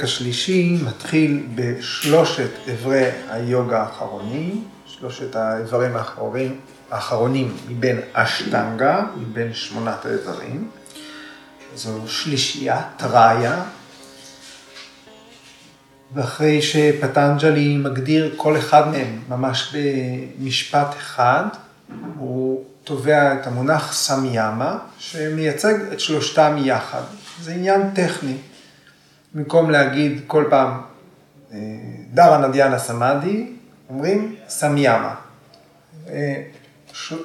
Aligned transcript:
הפרק 0.00 0.08
השלישי 0.08 0.78
מתחיל 0.86 1.46
בשלושת 1.54 2.50
אברי 2.72 3.10
היוגה 3.30 3.82
האחרונים, 3.82 4.64
שלושת 4.86 5.36
האיברים 5.36 5.96
האחרונים, 5.96 6.60
האחרונים 6.90 7.56
מבין 7.68 8.00
אשטנגה, 8.12 9.02
מבין 9.16 9.54
שמונת 9.54 10.06
האיברים. 10.06 10.70
זו 11.74 12.00
שלישייה, 12.06 12.82
טראיה, 12.96 13.62
ואחרי 16.14 16.62
שפטנג'לי 16.62 17.76
מגדיר 17.76 18.34
כל 18.36 18.56
אחד 18.56 18.88
מהם 18.88 19.20
ממש 19.28 19.74
במשפט 19.74 20.94
אחד, 20.96 21.44
הוא 22.18 22.64
תובע 22.84 23.34
את 23.34 23.46
המונח 23.46 23.92
סמיאמה, 23.92 24.78
שמייצג 24.98 25.74
את 25.92 26.00
שלושתם 26.00 26.56
יחד. 26.58 27.02
זה 27.42 27.52
עניין 27.52 27.90
טכני. 27.94 28.36
במקום 29.34 29.70
להגיד 29.70 30.22
כל 30.26 30.44
פעם 30.50 30.80
דרא 32.14 32.48
נדיאנה 32.48 32.78
סמאדי, 32.78 33.46
אומרים 33.90 34.36
סמיאמה. 34.48 35.14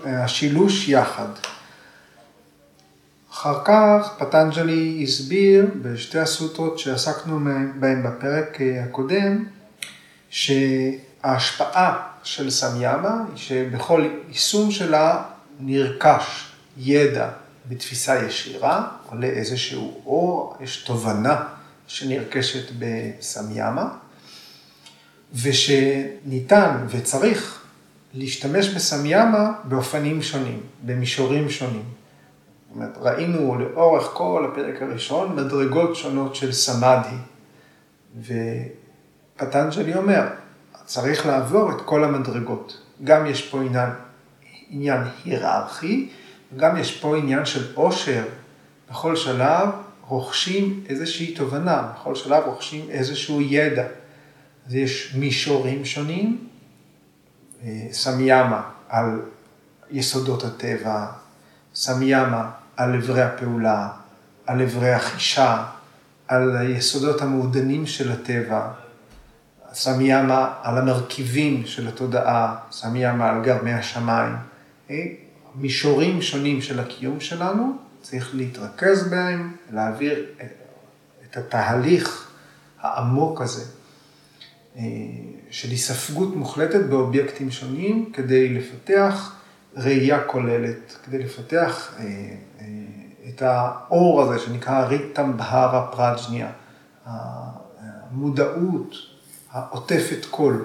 השילוש 0.05 0.89
יחד. 0.89 1.27
אחר 3.33 3.63
כך 3.63 4.13
פטנג'לי 4.17 4.99
הסביר 5.03 5.67
בשתי 5.81 6.19
הסוטרות 6.19 6.79
שעסקנו 6.79 7.39
בהן 7.79 8.03
בפרק 8.03 8.57
הקודם, 8.83 9.45
שההשפעה 10.29 12.07
של 12.23 12.49
סמיאמה 12.49 13.23
היא 13.29 13.37
שבכל 13.37 14.07
יישום 14.29 14.71
שלה 14.71 15.23
נרכש 15.59 16.49
ידע 16.77 17.29
בתפיסה 17.69 18.25
ישירה, 18.25 18.87
עולה 19.05 19.27
איזשהו 19.27 20.01
אור, 20.05 20.57
יש 20.61 20.83
תובנה 20.83 21.43
שנרכשת 21.87 22.71
בסמיאמה, 22.79 23.89
ושניתן 25.33 26.85
וצריך 26.89 27.61
להשתמש 28.13 28.69
בסמיאמה 28.69 29.51
באופנים 29.63 30.21
שונים, 30.21 30.61
במישורים 30.85 31.49
שונים. 31.49 31.83
זאת 31.83 32.75
אומרת, 32.75 32.97
ראינו 32.97 33.59
לאורך 33.59 34.09
כל 34.13 34.51
הפרק 34.51 34.81
הראשון 34.81 35.35
מדרגות 35.35 35.95
שונות 35.95 36.35
של 36.35 36.51
סמאדי, 36.51 37.15
ופטנג'לי 39.35 39.95
אומר, 39.95 40.21
צריך 40.85 41.25
לעבור 41.25 41.71
את 41.71 41.81
כל 41.85 42.03
המדרגות. 42.03 42.81
גם 43.03 43.25
יש 43.25 43.49
פה 43.49 43.61
עניין, 43.61 43.89
עניין 44.69 45.01
היררכי, 45.25 46.09
וגם 46.53 46.77
יש 46.77 46.99
פה 46.99 47.17
עניין 47.17 47.45
של 47.45 47.75
עושר. 47.75 48.23
בכל 48.89 49.15
שלב 49.15 49.69
רוכשים 50.07 50.83
איזושהי 50.89 51.33
תובנה, 51.33 51.91
בכל 51.93 52.15
שלב 52.15 52.43
רוכשים 52.45 52.89
איזשהו 52.89 53.41
ידע. 53.41 53.85
אז 54.67 54.75
יש 54.75 55.15
מישורים 55.17 55.85
שונים, 55.85 56.47
סמיאמה 57.91 58.61
על 58.89 59.21
יסודות 59.91 60.43
הטבע, 60.43 61.05
סמיאמה 61.75 62.51
על 62.77 62.95
אברי 62.95 63.21
הפעולה, 63.21 63.89
על 64.45 64.61
אברי 64.61 64.93
החישה, 64.93 65.65
על 66.27 66.57
היסודות 66.57 67.21
המעודנים 67.21 67.87
של 67.87 68.11
הטבע, 68.11 68.67
סמיאמה 69.73 70.53
על 70.63 70.77
המרכיבים 70.77 71.65
של 71.65 71.87
התודעה, 71.87 72.55
סמיאמה 72.71 73.29
על 73.29 73.43
גרמי 73.43 73.73
השמיים. 73.73 74.35
מישורים 75.55 76.21
שונים 76.21 76.61
של 76.61 76.79
הקיום 76.79 77.19
שלנו, 77.19 77.77
צריך 78.05 78.35
להתרכז 78.35 79.07
בהם, 79.07 79.55
להעביר 79.71 80.25
את 81.25 81.37
התהליך 81.37 82.31
העמוק 82.81 83.41
הזה 83.41 83.63
של 85.51 85.69
היספגות 85.69 86.35
מוחלטת 86.35 86.85
באובייקטים 86.89 87.51
שונים, 87.51 88.11
כדי 88.13 88.49
לפתח 88.49 89.35
ראייה 89.75 90.23
כוללת, 90.23 90.97
כדי 91.05 91.17
לפתח 91.17 91.95
את 93.29 93.41
האור 93.41 94.21
הזה 94.21 94.45
שנקרא 94.45 94.85
ריטם 94.85 95.37
בהרה 95.37 95.91
פראג'ניה, 95.91 96.51
המודעות 97.05 98.95
העוטפת 99.51 100.25
כל, 100.29 100.57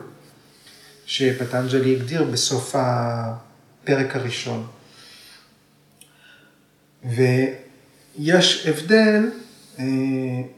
שפטנג'לי 1.07 1.97
הגדיר 1.97 2.25
בסוף 2.25 2.75
הפרק 2.79 4.17
הראשון. 4.17 4.67
ויש 7.05 8.67
הבדל 8.67 9.31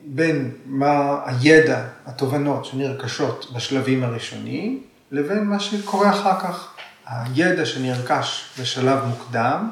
בין 0.05 0.51
מה 0.67 1.21
הידע, 1.27 1.85
התובנות 2.07 2.65
שנרכשות 2.65 3.53
בשלבים 3.55 4.05
הראשונים, 4.05 4.83
לבין 5.11 5.45
מה 5.45 5.61
שקורה 5.61 6.11
אחר 6.11 6.41
כך. 6.41 6.75
הידע 7.07 7.67
שנרכש 7.67 8.45
בשלב 8.61 8.99
מוקדם, 9.05 9.71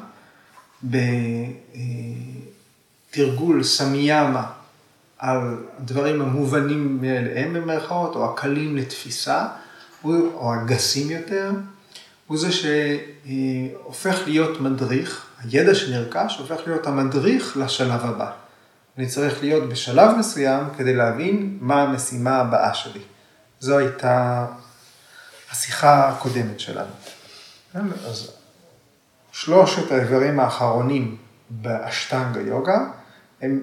בתרגול 3.13 3.63
סמיאמה 3.63 4.45
על 5.17 5.57
דברים 5.79 6.21
המובנים 6.21 7.01
מאליהם 7.01 7.53
במרכאות, 7.53 8.15
או 8.15 8.31
הקלים 8.33 8.77
לתפיסה, 8.77 9.47
או 10.03 10.53
הגסים 10.53 11.11
יותר, 11.11 11.51
הוא 12.27 12.37
זה 12.37 12.49
שהופך 12.51 14.19
להיות 14.27 14.61
מדריך, 14.61 15.25
הידע 15.43 15.75
שנרכש 15.75 16.37
הופך 16.37 16.67
להיות 16.67 16.87
המדריך 16.87 17.57
לשלב 17.57 18.05
הבא. 18.05 18.31
אני 18.97 19.07
צריך 19.07 19.43
להיות 19.43 19.69
בשלב 19.69 20.17
מסוים 20.17 20.63
כדי 20.77 20.93
להבין 20.93 21.57
מה 21.61 21.81
המשימה 21.81 22.37
הבאה 22.37 22.73
שלי. 22.73 22.99
זו 23.59 23.77
הייתה 23.77 24.45
השיחה 25.51 26.09
הקודמת 26.09 26.59
שלנו. 26.59 26.91
אז 27.73 28.31
שלושת 29.31 29.91
האיברים 29.91 30.39
האחרונים 30.39 31.17
באשטנגה 31.49 32.41
יוגה, 32.41 32.79
הם 33.41 33.61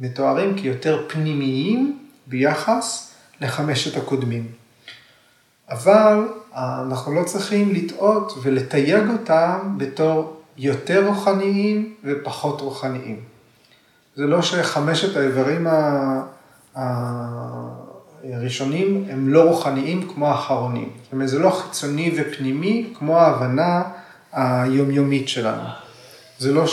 מתוארים 0.00 0.58
כיותר 0.58 1.04
פנימיים 1.08 2.08
ביחס 2.26 3.14
לחמשת 3.40 3.96
הקודמים. 3.96 4.52
אבל 5.68 6.28
אנחנו 6.56 7.14
לא 7.14 7.24
צריכים 7.24 7.74
לטעות 7.74 8.32
ולתייג 8.42 9.08
אותם 9.08 9.74
בתור 9.76 10.43
יותר 10.56 11.06
רוחניים 11.06 11.94
ופחות 12.04 12.60
רוחניים. 12.60 13.20
זה 14.16 14.26
לא 14.26 14.42
שחמשת 14.42 15.16
האיברים 15.16 15.66
הראשונים 18.24 19.04
הם 19.10 19.28
לא 19.28 19.42
רוחניים 19.42 20.08
כמו 20.08 20.28
האחרונים. 20.28 20.90
זאת 21.02 21.12
אומרת, 21.12 21.28
זה 21.28 21.38
לא 21.38 21.50
חיצוני 21.50 22.14
ופנימי 22.16 22.92
כמו 22.98 23.18
ההבנה 23.18 23.82
היומיומית 24.32 25.28
שלנו. 25.28 25.68
זה 26.38 26.52
לא 26.52 26.64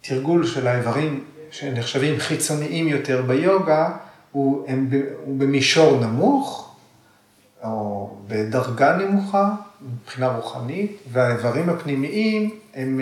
שהתרגול 0.00 0.46
של 0.46 0.66
האיברים 0.66 1.24
שנחשבים 1.50 2.18
חיצוניים 2.18 2.88
יותר 2.88 3.22
ביוגה, 3.22 3.90
הוא 4.32 4.66
במישור 5.38 6.00
נמוך, 6.00 6.74
או 7.62 8.10
בדרגה 8.26 8.96
נמוכה, 8.96 9.54
מבחינה 9.84 10.28
רוחנית, 10.28 10.96
והאיברים 11.12 11.68
הפנימיים 11.68 12.50
הם 12.74 13.00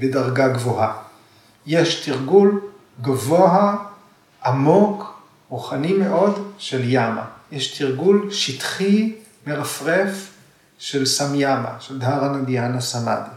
בדרגה 0.00 0.48
גבוהה. 0.48 1.02
יש 1.66 2.08
תרגול 2.08 2.60
גבוה, 3.02 3.76
עמוק, 4.44 5.20
רוחני 5.48 5.92
מאוד, 5.92 6.52
של 6.58 6.80
ימה. 6.84 7.24
יש 7.52 7.78
תרגול 7.78 8.30
שטחי, 8.30 9.14
מרפרף, 9.46 10.34
של 10.78 11.06
סמיאמה, 11.06 11.76
של 11.80 11.98
דהרה 11.98 12.36
נדיאנה 12.36 12.80
סמאדי. 12.80 13.30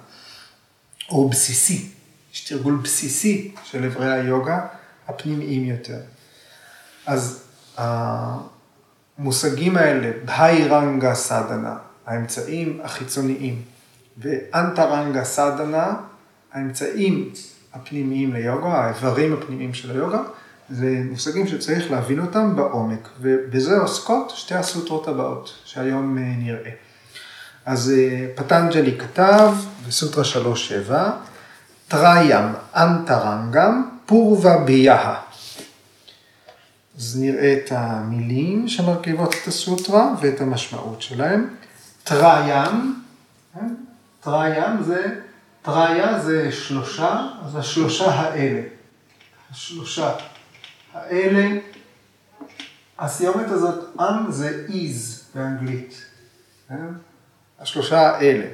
או 1.10 1.30
בסיסי, 1.30 1.90
יש 2.34 2.44
תרגול 2.50 2.80
בסיסי 2.84 3.52
של 3.64 3.86
אברי 3.86 4.12
היוגה 4.12 4.68
הפנימיים 5.08 5.66
יותר. 5.66 6.00
אז 7.06 7.44
המושגים 9.22 9.78
האלה, 9.78 10.12
בהיירנגה 10.26 11.14
סדנה, 11.14 11.76
האמצעים 12.06 12.80
החיצוניים, 12.84 13.62
ואנטרנגה 14.18 15.24
סדנה, 15.24 15.94
האמצעים 16.54 17.30
הפנימיים 17.74 18.34
ליוגה, 18.34 18.68
האיברים 18.68 19.34
הפנימיים 19.34 19.74
של 19.74 19.92
היוגה, 19.92 20.20
זה 20.70 21.02
מושגים 21.10 21.48
שצריך 21.48 21.92
להבין 21.92 22.20
אותם 22.20 22.56
בעומק, 22.56 23.10
ובזה 23.20 23.80
עוסקות 23.80 24.34
שתי 24.36 24.56
הסוטרות 24.56 25.08
הבאות, 25.08 25.54
שהיום 25.66 26.18
נראה. 26.18 26.72
אז 27.66 27.94
פטנג'לי 28.36 28.98
כתב 28.98 29.52
בסוטרה 29.88 30.24
3.7, 30.90 30.94
טראיאם 31.88 32.46
אנטרנגם 32.76 33.90
פורווה 34.06 34.58
ביאה. 34.58 35.16
אז 37.02 37.18
נראה 37.20 37.54
את 37.54 37.72
המילים 37.72 38.68
שמרכיבות 38.68 39.36
את 39.44 39.48
הסוטרה 39.48 40.14
ואת 40.22 40.42
המשמעות 40.42 41.02
שלהם. 41.02 41.56
טראיאם, 42.04 42.94
טראיאם 44.20 44.84
זה, 44.84 45.20
טראיה 45.62 46.20
זה 46.20 46.52
שלושה, 46.52 47.28
אז 47.46 47.56
השלושה 47.56 48.12
האלה. 48.12 48.62
השלושה 49.52 50.16
האלה, 50.94 51.60
הסיומת 53.00 53.50
הזאת, 53.50 54.00
עם 54.00 54.32
זה 54.32 54.66
is 54.68 55.22
באנגלית. 55.36 56.06
כן? 56.70 56.88
השלושה 57.60 58.10
האלה. 58.10 58.46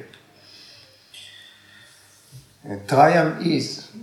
טריאם 2.86 3.26
is, 3.40 3.98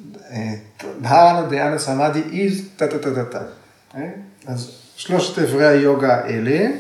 דהרנה 1.01 1.49
דיאנה 1.49 1.79
סמאדי 1.79 2.21
is, 2.21 2.77
טה 2.77 2.87
טה 2.87 2.99
טה 2.99 3.25
טה. 3.25 3.39
כן? 3.91 4.11
אז 4.45 4.81
שלושת 4.95 5.39
אברי 5.39 5.67
היוגה 5.67 6.15
האלה? 6.15 6.71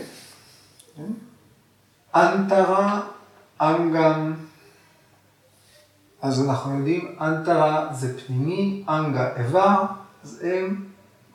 antara, 2.15 3.01
angam, 3.61 4.33
אז 6.21 6.49
אנחנו 6.49 6.77
יודעים, 6.77 7.15
antara 7.21 7.93
זה 7.93 8.19
פנימי, 8.19 8.83
anga 8.89 9.35
איבר, 9.37 9.83
אז 10.23 10.43
הם 10.43 10.85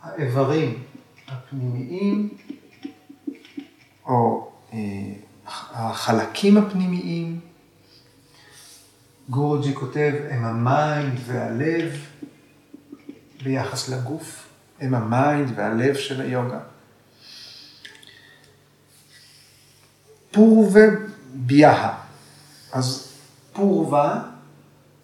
האיברים 0.02 0.82
הפנימיים, 1.28 2.28
או 4.06 4.50
אה, 4.72 4.78
החלקים 5.72 6.56
הפנימיים. 6.56 7.40
גורג'י 9.30 9.74
כותב, 9.74 10.12
הם 10.30 10.44
ה 10.44 10.59
mind 10.59 11.20
והלב 11.26 11.92
ביחס 13.42 13.88
לגוף, 13.88 14.49
הם 14.80 14.94
ה 14.94 15.06
mind 15.06 15.52
והלב 15.54 15.94
של 15.94 16.20
היוגה. 16.20 16.58
פורווה 20.32 20.82
ביאה. 21.34 21.94
אז 22.72 23.12
פורווה, 23.52 24.22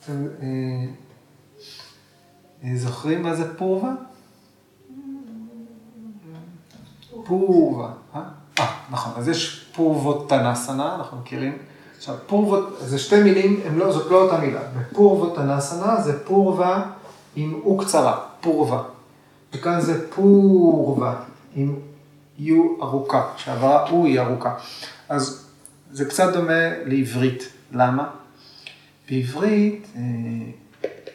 אתם 0.05 0.27
אה, 0.43 0.47
אה, 2.65 2.77
זוכרים 2.77 3.23
מה 3.23 3.35
זה 3.35 3.59
פורווה? 3.59 3.91
פורווה, 7.25 7.93
אה? 8.15 8.21
אה, 8.59 8.67
נכון, 8.91 9.13
אז 9.17 9.29
יש 9.29 9.67
פורוות 9.75 10.29
תנסנה, 10.29 10.95
אנחנו 10.95 11.17
מכירים. 11.17 11.59
עכשיו, 11.97 12.15
פורוות, 12.27 12.77
זה 12.81 12.99
שתי 12.99 13.23
מילים, 13.23 13.61
לא, 13.77 13.93
זאת 13.93 14.11
לא 14.11 14.23
אותה 14.23 14.39
מילה. 14.39 14.61
פורוות 14.93 15.37
תנסנה 15.37 16.01
זה 16.01 16.25
פורווה 16.25 16.91
עם 17.37 17.61
או 17.65 17.79
קצרה, 17.79 18.21
פורווה. 18.41 18.83
וכאן 19.57 19.81
זה 19.81 20.11
פורווה 20.11 21.23
עם 21.55 21.77
יו 22.39 22.83
ארוכה, 22.83 23.33
שהעברה 23.37 23.91
או 23.91 24.07
היא 24.07 24.21
ארוכה. 24.21 24.55
אז 25.09 25.47
זה 25.93 26.05
קצת 26.05 26.33
דומה 26.33 26.85
לעברית. 26.85 27.53
למה? 27.73 28.11
בעברית, 29.11 29.87
אה, 29.97 30.01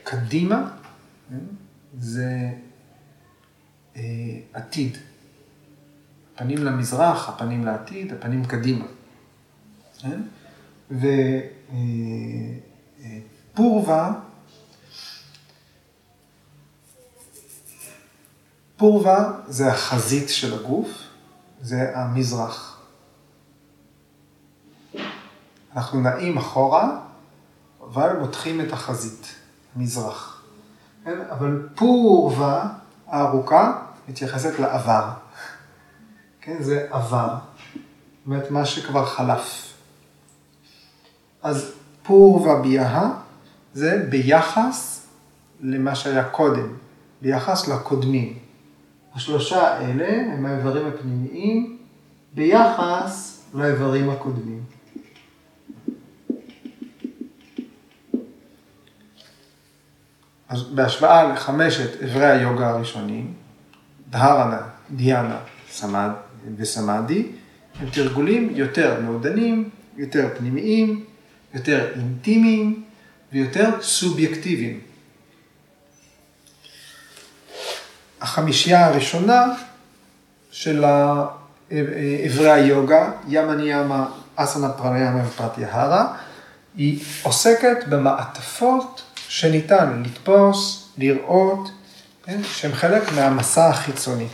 קדימה 0.04 0.70
אה, 1.32 1.38
זה 1.98 2.50
אה, 3.96 4.02
עתיד. 4.54 4.98
הפנים 6.36 6.64
למזרח, 6.64 7.30
הפנים 7.30 7.66
לעתיד, 7.66 8.14
הפנים 8.14 8.46
קדימה. 8.46 8.86
ופורווה, 13.54 14.14
פורווה 18.82 19.32
זה 19.48 19.72
החזית 19.72 20.30
של 20.30 20.54
הגוף, 20.54 20.88
זה 21.62 21.92
המזרח. 21.96 22.80
אנחנו 25.76 26.02
נעים 26.02 26.38
אחורה, 26.38 27.00
אבל 27.84 28.18
מותחים 28.20 28.62
את 28.62 28.74
החזית, 28.74 29.36
מזרח. 29.76 30.44
כן? 31.06 31.20
אבל 31.32 31.70
פורווה 31.76 32.74
הארוכה 33.08 33.82
מתייחסת 34.08 34.60
לעבר. 34.60 35.10
כן? 36.42 36.64
זה 36.64 36.88
עבר. 36.92 37.36
זאת 37.38 38.26
אומרת, 38.26 38.52
מה 38.52 38.66
שכבר 38.66 39.06
חלף. 39.06 39.74
אז 41.44 41.72
פורווה 42.04 42.62
ביאה 42.62 43.10
זה 43.74 44.06
ביחס 44.10 45.08
למה 45.60 45.96
שהיה 45.96 46.30
קודם, 46.30 46.68
ביחס 47.22 47.68
לקודמים. 47.68 48.41
השלושה 49.16 49.68
האלה 49.68 50.34
הם 50.34 50.46
האיברים 50.46 50.88
הפנימיים 50.88 51.78
ביחס 52.34 53.44
לאיברים 53.54 54.10
הקודמים. 54.10 54.64
אז 60.50 60.64
בהשוואה 60.64 61.34
לחמשת 61.34 62.04
אברי 62.04 62.26
היוגה 62.26 62.70
הראשונים, 62.70 63.34
דהרנה, 64.10 64.62
דיאנה 64.92 65.40
סמד, 65.70 66.10
וסמאדי, 66.58 67.28
הם 67.80 67.90
תרגולים 67.90 68.50
יותר 68.56 69.02
מעודנים, 69.02 69.70
יותר 69.98 70.30
פנימיים, 70.38 71.06
יותר 71.54 71.92
אינטימיים 71.96 72.84
ויותר 73.34 73.82
סובייקטיביים. 73.82 74.80
החמישייה 78.22 78.86
הראשונה 78.86 79.46
של 80.52 80.86
אברי 82.28 82.52
היוגה, 82.52 83.12
ימה 83.28 83.56
ניאמה, 83.56 84.06
אסנה 84.36 84.70
פרניאמה 84.70 85.28
ופרטיהרה, 85.28 86.14
היא 86.76 87.04
עוסקת 87.24 87.78
במעטפות 87.90 89.02
שניתן 89.28 90.04
לתפוס, 90.06 90.90
לראות, 90.98 91.72
כן, 92.24 92.42
שהם 92.44 92.74
חלק 92.74 93.12
מהמסע 93.16 93.70
החיצוני. 93.70 94.28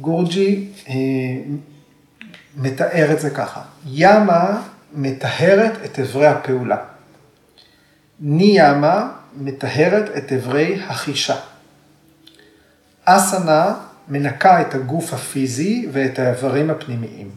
גורג'י 0.00 0.68
אה, 0.88 0.94
מתאר 2.56 3.12
את 3.12 3.20
זה 3.20 3.30
ככה, 3.30 3.60
yama 3.86 4.62
מטהרת 4.94 5.72
את 5.84 5.98
אברי 5.98 6.26
הפעולה. 6.26 6.76
niyama 8.20 9.08
מטהרת 9.36 10.16
את 10.16 10.32
אברי 10.32 10.82
החישה. 10.88 11.36
asana 13.16 13.74
מנקה 14.08 14.60
את 14.60 14.74
הגוף 14.74 15.14
הפיזי 15.14 15.88
ואת 15.92 16.18
האיברים 16.18 16.70
הפנימיים. 16.70 17.30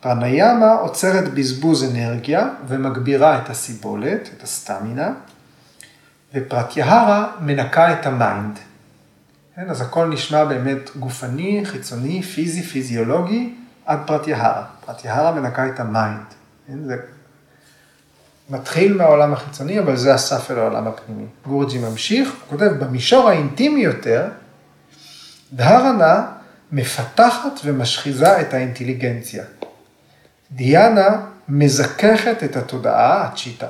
pranayama 0.00 0.72
עוצרת 0.72 1.34
בזבוז 1.34 1.84
אנרגיה 1.84 2.48
ומגבירה 2.68 3.38
את 3.38 3.50
הסיבולת, 3.50 4.30
את 4.36 4.42
הסטמינה, 4.42 5.12
ו 6.34 6.43
pratyahara 6.43 7.32
מנקה 7.40 7.92
את 7.92 8.06
ה 8.06 8.15
mind. 8.15 8.58
כן, 9.56 9.70
אז 9.70 9.80
הכל 9.80 10.06
נשמע 10.06 10.44
באמת 10.44 10.90
גופני, 10.96 11.60
חיצוני, 11.64 12.22
פיזי, 12.22 12.62
פיזיולוגי, 12.62 13.54
עד 13.86 13.98
פרטיאהרה. 14.06 14.64
פרטיאהרה 14.86 15.32
מנקה 15.32 15.66
את 15.66 15.80
ה 15.80 15.87
mind. 15.87 16.24
כן, 16.66 16.84
זה 16.84 16.96
מתחיל 18.50 18.96
מהעולם 18.96 19.32
החיצוני, 19.32 19.78
אבל 19.78 19.96
זה 19.96 20.14
הסף 20.14 20.50
אל 20.50 20.58
העולם 20.58 20.86
הפנימי. 20.86 21.26
גורג'י 21.46 21.78
ממשיך, 21.78 22.28
הוא 22.28 22.58
כותב, 22.58 22.84
במישור 22.84 23.28
האינטימי 23.28 23.80
יותר, 23.80 24.28
דהארנה 25.52 26.26
מפתחת 26.72 27.60
ומשחיזה 27.64 28.40
את 28.40 28.54
האינטליגנציה. 28.54 29.44
דהיאנה 30.52 31.08
מזככת 31.48 32.44
את 32.44 32.56
התודעה, 32.56 33.24
הצ'יטה. 33.24 33.66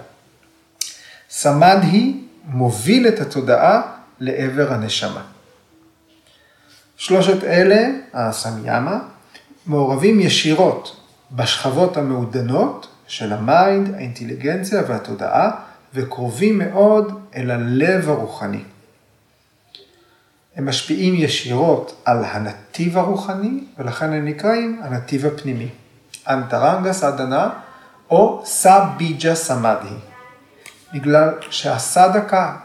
סמדהי 1.31 2.21
מוביל 2.45 3.09
את 3.09 3.21
התודעה 3.21 3.83
לעבר 4.21 4.73
הנשמה. 4.73 5.23
שלושת 6.97 7.45
אלה, 7.45 7.89
הסמיאמה, 8.15 8.99
מעורבים 9.67 10.21
ישירות 10.21 11.01
בשכבות 11.33 11.97
המעודנות 11.97 12.89
של 13.07 13.33
ה 13.33 13.43
mind, 13.43 13.95
האינטליגנציה 13.95 14.83
והתודעה, 14.89 15.51
וקרובים 15.95 16.59
מאוד 16.59 17.21
אל 17.37 17.51
הלב 17.51 18.09
הרוחני. 18.09 18.63
הם 20.57 20.69
משפיעים 20.69 21.15
ישירות 21.15 22.03
על 22.05 22.25
הנתיב 22.25 22.99
הרוחני, 22.99 23.65
ולכן 23.79 24.13
הם 24.13 24.25
נקראים 24.25 24.81
הנתיב 24.83 25.27
הפנימי. 25.27 25.69
אנטרנגה 26.29 26.93
סדנה 26.93 27.51
או 28.11 28.43
סביג'ה 28.45 29.35
סמאדי. 29.35 29.95
בגלל 30.95 31.31
שהסדקה 31.51 32.57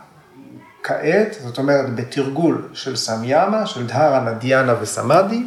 כעת, 0.83 1.36
זאת 1.43 1.57
אומרת 1.57 1.95
בתרגול 1.95 2.69
של 2.74 2.95
סמיאמה, 2.95 3.65
של 3.65 3.88
דהרה, 3.88 4.33
נדיאנה 4.33 4.74
וסמאדי, 4.81 5.43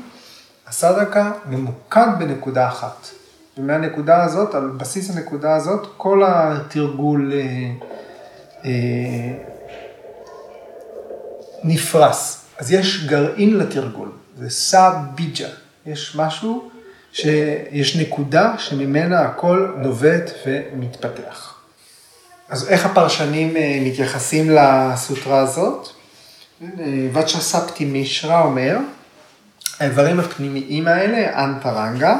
הסדקה 0.68 1.32
ממוקד 1.46 2.08
בנקודה 2.18 2.68
אחת. 2.68 3.06
ומהנקודה 3.58 4.24
הזאת, 4.24 4.54
על 4.54 4.68
בסיס 4.68 5.16
הנקודה 5.16 5.54
הזאת, 5.56 5.86
כל 5.96 6.22
התרגול 6.26 7.32
אה, 7.32 7.40
אה, 8.64 9.53
נפרס. 11.64 12.44
אז 12.59 12.73
יש 12.73 13.06
גרעין 13.06 13.59
לתרגול, 13.59 14.09
זה 14.38 14.50
סביג'ה, 14.50 15.49
יש 15.87 16.16
משהו, 16.16 16.71
שיש 17.12 17.97
נקודה 17.97 18.54
שממנה 18.59 19.21
הכל 19.21 19.73
נובט 19.76 20.30
ומתפתח. 20.47 21.54
אז 22.49 22.68
איך 22.68 22.87
הפרשנים 22.87 23.56
אה, 23.56 23.78
מתייחסים 23.85 24.50
לסוטרה 24.50 25.38
הזאת? 25.38 25.88
וצ'ה 27.12 27.40
ספטי 27.40 27.85
מישרא 27.85 28.42
אומר, 28.42 28.78
האיברים 29.80 30.21
הפנימיים 30.21 30.88
האלה, 30.88 31.44
אנטרנגה, 31.44 32.18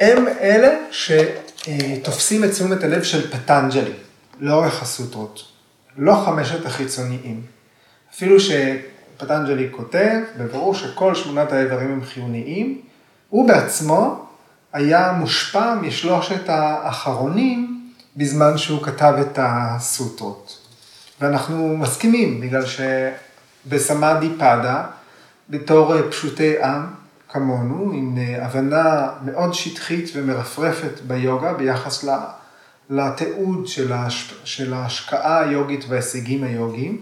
הם 0.00 0.28
אלה 0.40 0.76
שתופסים 0.90 2.44
את 2.44 2.50
תשומת 2.50 2.84
הלב 2.84 3.02
של 3.02 3.30
פטנג'לי 3.30 3.92
לאורך 4.40 4.82
הסוטרות, 4.82 5.42
לא 5.96 6.22
חמשת 6.24 6.66
החיצוניים. 6.66 7.42
אפילו 8.14 8.36
שפטנג'לי 8.40 9.68
כותב, 9.70 10.18
בברור 10.38 10.74
שכל 10.74 11.14
שמונת 11.14 11.52
האיברים 11.52 11.92
הם 11.92 12.04
חיוניים, 12.04 12.80
הוא 13.28 13.48
בעצמו 13.48 14.26
היה 14.72 15.12
מושפע 15.12 15.74
משלושת 15.74 16.48
האחרונים 16.48 17.90
בזמן 18.16 18.58
שהוא 18.58 18.82
כתב 18.82 19.14
את 19.20 19.38
הסוטרות. 19.42 20.58
ואנחנו 21.20 21.76
מסכימים, 21.76 22.40
בגלל 22.40 22.62
שבסמאדי 22.66 24.28
פאדה, 24.38 24.84
בתור 25.48 26.10
פשוטי 26.10 26.62
עם 26.62 26.86
כמונו, 27.28 27.92
עם 27.92 28.18
הבנה 28.40 29.08
מאוד 29.24 29.54
שטחית 29.54 30.10
ומרפרפת 30.14 31.00
ביוגה 31.06 31.52
ביחס 31.52 32.04
לתיעוד 32.90 33.66
של 34.44 34.72
ההשקעה 34.72 35.40
היוגית 35.40 35.84
וההישגים 35.88 36.44
היוגיים, 36.44 37.00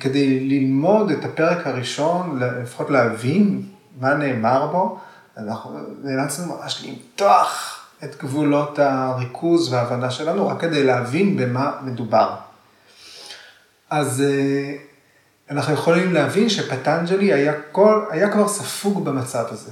כדי 0.00 0.40
ללמוד 0.40 1.10
את 1.10 1.24
הפרק 1.24 1.66
הראשון, 1.66 2.40
לפחות 2.42 2.90
להבין 2.90 3.62
מה 4.00 4.14
נאמר 4.14 4.66
בו, 4.66 4.98
אנחנו 5.36 5.78
נאלצנו 6.02 6.56
ממש 6.56 6.84
למתוח 6.86 7.80
את 8.04 8.16
גבולות 8.16 8.78
הריכוז 8.78 9.72
וההבנה 9.72 10.10
שלנו, 10.10 10.48
רק 10.48 10.60
כדי 10.60 10.84
להבין 10.84 11.36
במה 11.36 11.72
מדובר. 11.82 12.34
אז 13.90 14.22
אנחנו 15.50 15.74
יכולים 15.74 16.12
להבין 16.12 16.48
שפטנג'לי 16.48 17.32
היה, 17.32 17.52
כל, 17.72 18.04
היה 18.10 18.32
כבר 18.32 18.48
ספוג 18.48 19.04
במצב 19.04 19.44
הזה. 19.50 19.70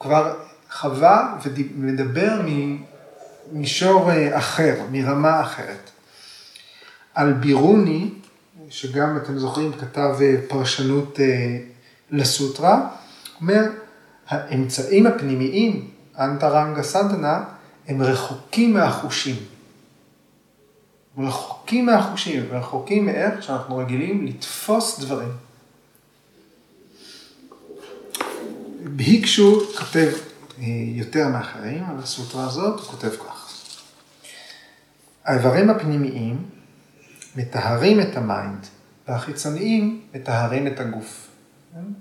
כבר 0.00 0.34
חווה 0.70 1.36
ומדבר 1.44 2.40
ממישור 3.52 4.10
אחר, 4.32 4.74
מרמה 4.90 5.40
אחרת. 5.40 5.90
על 7.14 7.32
בירוני, 7.32 8.10
שגם 8.70 9.16
אתם 9.16 9.38
זוכרים 9.38 9.72
כתב 9.72 10.16
פרשנות 10.48 11.18
לסוטרה, 12.10 12.88
אומר, 13.40 13.62
האמצעים 14.28 15.06
הפנימיים, 15.06 15.90
אנטרנגה 16.18 16.82
סדנה, 16.82 17.44
הם 17.88 18.02
רחוקים 18.02 18.74
מהחושים. 18.74 19.36
רחוקים 21.18 21.86
מהחושים, 21.86 22.44
רחוקים 22.50 23.06
מאיך 23.06 23.42
שאנחנו 23.42 23.76
רגילים 23.76 24.26
לתפוס 24.26 25.00
דברים. 25.00 25.32
בהיקשו 28.84 29.60
כותב 29.78 30.12
יותר 30.94 31.28
מאחרים 31.28 31.84
על 31.84 31.96
הסוטרה 31.98 32.46
הזאת, 32.46 32.80
הוא 32.80 32.86
כותב 32.86 33.10
כך: 33.10 33.62
האיברים 35.24 35.70
הפנימיים 35.70 36.55
מטהרים 37.36 38.00
את 38.00 38.16
ה 38.16 38.24
mind, 38.24 38.66
והחיצוניים 39.08 40.00
מטהרים 40.14 40.66
את 40.66 40.80
הגוף. 40.80 41.28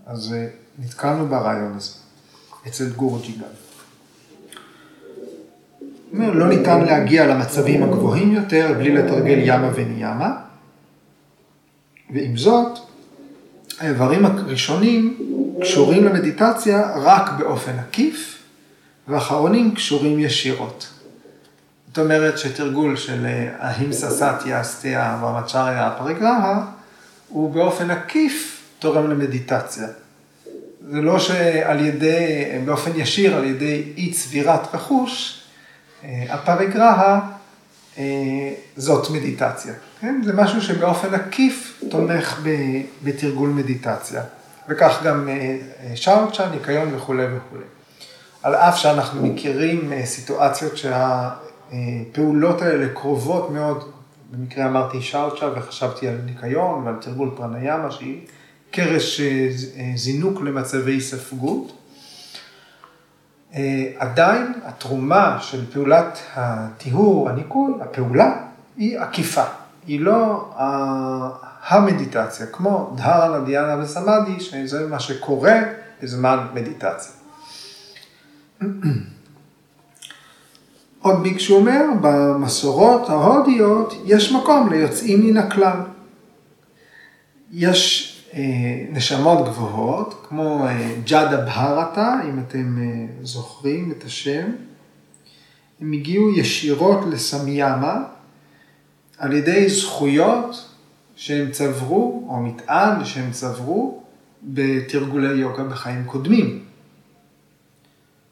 אז 0.05 0.35
נתקלנו 0.79 1.27
ברעיון 1.27 1.73
הזה, 1.73 1.91
אצל 2.67 2.89
גורג'י 2.89 3.31
גם. 3.31 3.47
לא 6.33 6.49
ניתן 6.49 6.85
להגיע 6.85 7.27
למצבים 7.27 7.83
הגבוהים 7.83 8.31
יותר 8.31 8.73
בלי 8.77 8.93
לתרגל 8.93 9.39
ימה 9.43 9.69
ונייאמה, 9.75 10.37
ועם 12.13 12.37
זאת, 12.37 12.79
האיברים 13.79 14.25
הראשונים 14.25 15.17
קשורים 15.61 16.03
למדיטציה 16.03 16.91
רק 16.95 17.31
באופן 17.39 17.79
עקיף, 17.79 18.43
והאחרונים 19.07 19.75
קשורים 19.75 20.19
ישירות. 20.19 20.94
זאת 21.95 22.03
אומרת 22.03 22.37
שתרגול 22.37 22.95
של 22.95 23.25
ההימסה 23.59 24.09
סטיה, 24.09 24.63
סטיה 24.63 25.17
והמצ'ריה 25.21 25.87
הפריגרהה, 25.87 26.65
הוא 27.29 27.53
באופן 27.53 27.91
עקיף 27.91 28.61
תורם 28.79 29.09
למדיטציה. 29.09 29.87
זה 30.91 31.01
לא 31.01 31.19
שעל 31.19 31.85
ידי, 31.85 32.45
באופן 32.65 32.91
ישיר, 32.95 33.35
על 33.35 33.43
ידי 33.43 33.83
אי 33.97 34.11
צבירת 34.11 34.75
רכוש, 34.75 35.41
הפריגרהה 36.29 37.19
זאת 38.77 39.09
מדיטציה. 39.09 39.73
כן? 40.01 40.21
זה 40.25 40.33
משהו 40.33 40.61
שבאופן 40.61 41.13
עקיף 41.13 41.83
תומך 41.89 42.41
בתרגול 43.03 43.49
מדיטציה. 43.49 44.21
וכך 44.69 44.99
גם 45.03 45.29
שאוצ'ה, 45.95 46.49
ניקיון 46.49 46.95
וכולי 46.95 47.25
וכולי. 47.25 47.65
על 48.43 48.55
אף 48.55 48.77
שאנחנו 48.77 49.27
מכירים 49.27 49.91
סיטואציות 50.05 50.77
שהפעולות 51.71 52.61
האלה 52.61 52.87
קרובות 52.93 53.51
מאוד, 53.51 53.91
במקרה 54.31 54.65
אמרתי 54.65 55.01
שאוצ'ה 55.01 55.49
וחשבתי 55.55 56.07
על 56.07 56.15
ניקיון 56.25 56.83
ועל 56.83 56.95
תרגול 57.01 57.31
פרניאמה, 57.35 57.91
שהיא 57.91 58.21
קרש 58.71 59.21
זינוק 59.95 60.41
למצבי 60.41 61.01
ספגות. 61.01 61.77
עדיין 63.97 64.53
התרומה 64.63 65.37
של 65.41 65.71
פעולת 65.71 66.19
הטיהור, 66.33 67.29
הניקוי, 67.29 67.73
הפעולה, 67.81 68.37
היא 68.77 68.99
עקיפה. 68.99 69.43
היא 69.87 69.99
לא 69.99 70.49
המדיטציה, 71.67 72.45
כמו 72.45 72.93
דהרנה, 72.97 73.45
דיאנה 73.45 73.83
וסמאדי, 73.83 74.39
שזה 74.39 74.87
מה 74.87 74.99
שקורה 74.99 75.59
בזמן 76.01 76.47
מדיטציה. 76.53 77.11
עוד 81.05 81.23
ביקשו 81.23 81.55
אומר, 81.55 81.81
במסורות 82.01 83.09
ההודיות 83.09 83.93
יש 84.05 84.31
מקום 84.31 84.69
ליוצאים 84.69 85.27
מן 85.27 85.37
הכלל. 85.37 85.79
יש 87.51 88.11
נשמות 88.91 89.45
גבוהות, 89.45 90.25
כמו 90.29 90.67
ג'אדה 91.03 91.37
בהרתה, 91.37 92.15
אם 92.29 92.39
אתם 92.39 92.77
זוכרים 93.23 93.91
את 93.91 94.03
השם, 94.03 94.45
הם 95.81 95.91
הגיעו 95.91 96.37
ישירות 96.37 96.99
לסמיאמה 97.11 98.03
על 99.17 99.33
ידי 99.33 99.69
זכויות 99.69 100.69
שהם 101.15 101.51
צברו, 101.51 102.25
או 102.29 102.39
מטען 102.39 103.05
שהם 103.05 103.31
צברו, 103.31 104.03
בתרגולי 104.43 105.33
יוגה 105.33 105.63
בחיים 105.63 106.03
קודמים. 106.05 106.63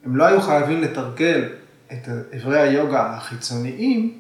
הם 0.06 0.16
לא 0.16 0.24
היו 0.24 0.42
חייבים 0.42 0.82
לתרגל 0.82 1.50
את 1.94 2.08
אברי 2.36 2.62
היוגה 2.62 3.14
החיצוניים 3.14 4.20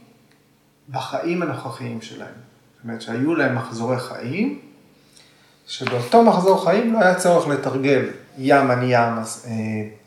בחיים 0.90 1.42
הנוכחיים 1.42 2.02
שלהם. 2.02 2.34
זאת 2.76 2.84
אומרת 2.84 3.02
שהיו 3.02 3.36
להם 3.36 3.56
מחזורי 3.56 4.00
חיים, 4.00 4.60
שבאותו 5.68 6.24
מחזור 6.24 6.64
חיים 6.66 6.94
לא 6.94 7.00
היה 7.00 7.16
צורך 7.16 7.48
לתרגל 7.48 8.10
ימה 8.38 8.76
ניאמה 8.76 9.24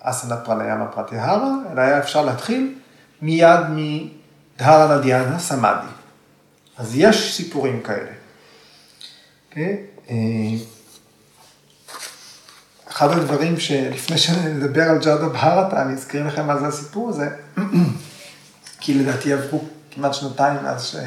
אסנה 0.00 0.36
פרניאמה 0.36 0.86
פרטיהרה, 0.86 1.54
אלא 1.72 1.80
היה 1.80 1.98
אפשר 1.98 2.24
להתחיל 2.24 2.74
מיד 3.22 3.60
מדהרה 3.70 4.98
נדיאנה 4.98 5.38
סמאדי. 5.38 5.86
אז 6.76 6.96
יש 6.96 7.36
סיפורים 7.36 7.82
כאלה. 7.82 8.10
Okay. 9.52 10.10
אחד 12.96 13.10
הדברים 13.10 13.60
שלפני 13.60 14.18
שנדבר 14.18 14.82
על 14.82 14.98
ג'אדה 14.98 15.28
בהרתה, 15.28 15.82
אני 15.82 15.92
אזכיר 15.92 16.26
לכם 16.26 16.46
מה 16.46 16.58
זה 16.58 16.66
הסיפור 16.66 17.08
הזה, 17.08 17.28
כי 18.80 18.94
לדעתי 18.94 19.32
עברו 19.32 19.64
כמעט 19.90 20.14
שנתיים 20.14 20.62
מאז 20.62 20.98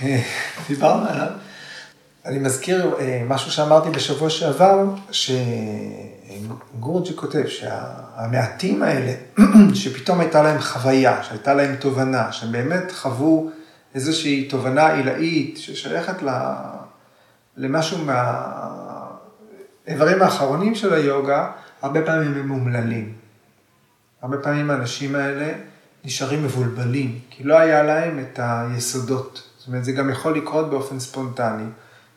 שדיברנו 0.00 1.08
עליו. 1.08 1.30
אני 2.26 2.38
מזכיר 2.38 2.94
משהו 3.28 3.50
שאמרתי 3.50 3.90
בשבוע 3.90 4.30
שעבר, 4.30 4.84
שגורג'י 5.10 7.16
כותב 7.16 7.46
שהמעטים 7.46 8.82
האלה, 8.82 9.12
שפתאום 9.74 10.20
הייתה 10.20 10.42
להם 10.42 10.60
חוויה, 10.60 11.22
שהייתה 11.22 11.54
להם 11.54 11.76
תובנה, 11.76 12.32
שהם 12.32 12.52
באמת 12.52 12.92
חוו 12.92 13.50
איזושהי 13.94 14.48
תובנה 14.48 14.92
עילאית 14.92 15.58
ששייכת 15.58 16.16
למשהו 17.56 17.98
מהאיברים 19.88 20.22
האחרונים 20.22 20.74
של 20.74 20.92
היוגה, 20.92 21.50
הרבה 21.82 22.02
פעמים 22.02 22.34
הם 22.34 22.50
אומללים. 22.50 23.12
הרבה 24.22 24.38
פעמים 24.38 24.70
האנשים 24.70 25.14
האלה 25.14 25.52
נשארים 26.04 26.44
מבולבלים, 26.44 27.18
כי 27.30 27.44
לא 27.44 27.58
היה 27.58 27.82
להם 27.82 28.18
את 28.18 28.40
היסודות. 28.42 29.42
זאת 29.58 29.68
אומרת, 29.68 29.84
זה 29.84 29.92
גם 29.92 30.10
יכול 30.10 30.36
לקרות 30.36 30.70
באופן 30.70 31.00
ספונטני. 31.00 31.64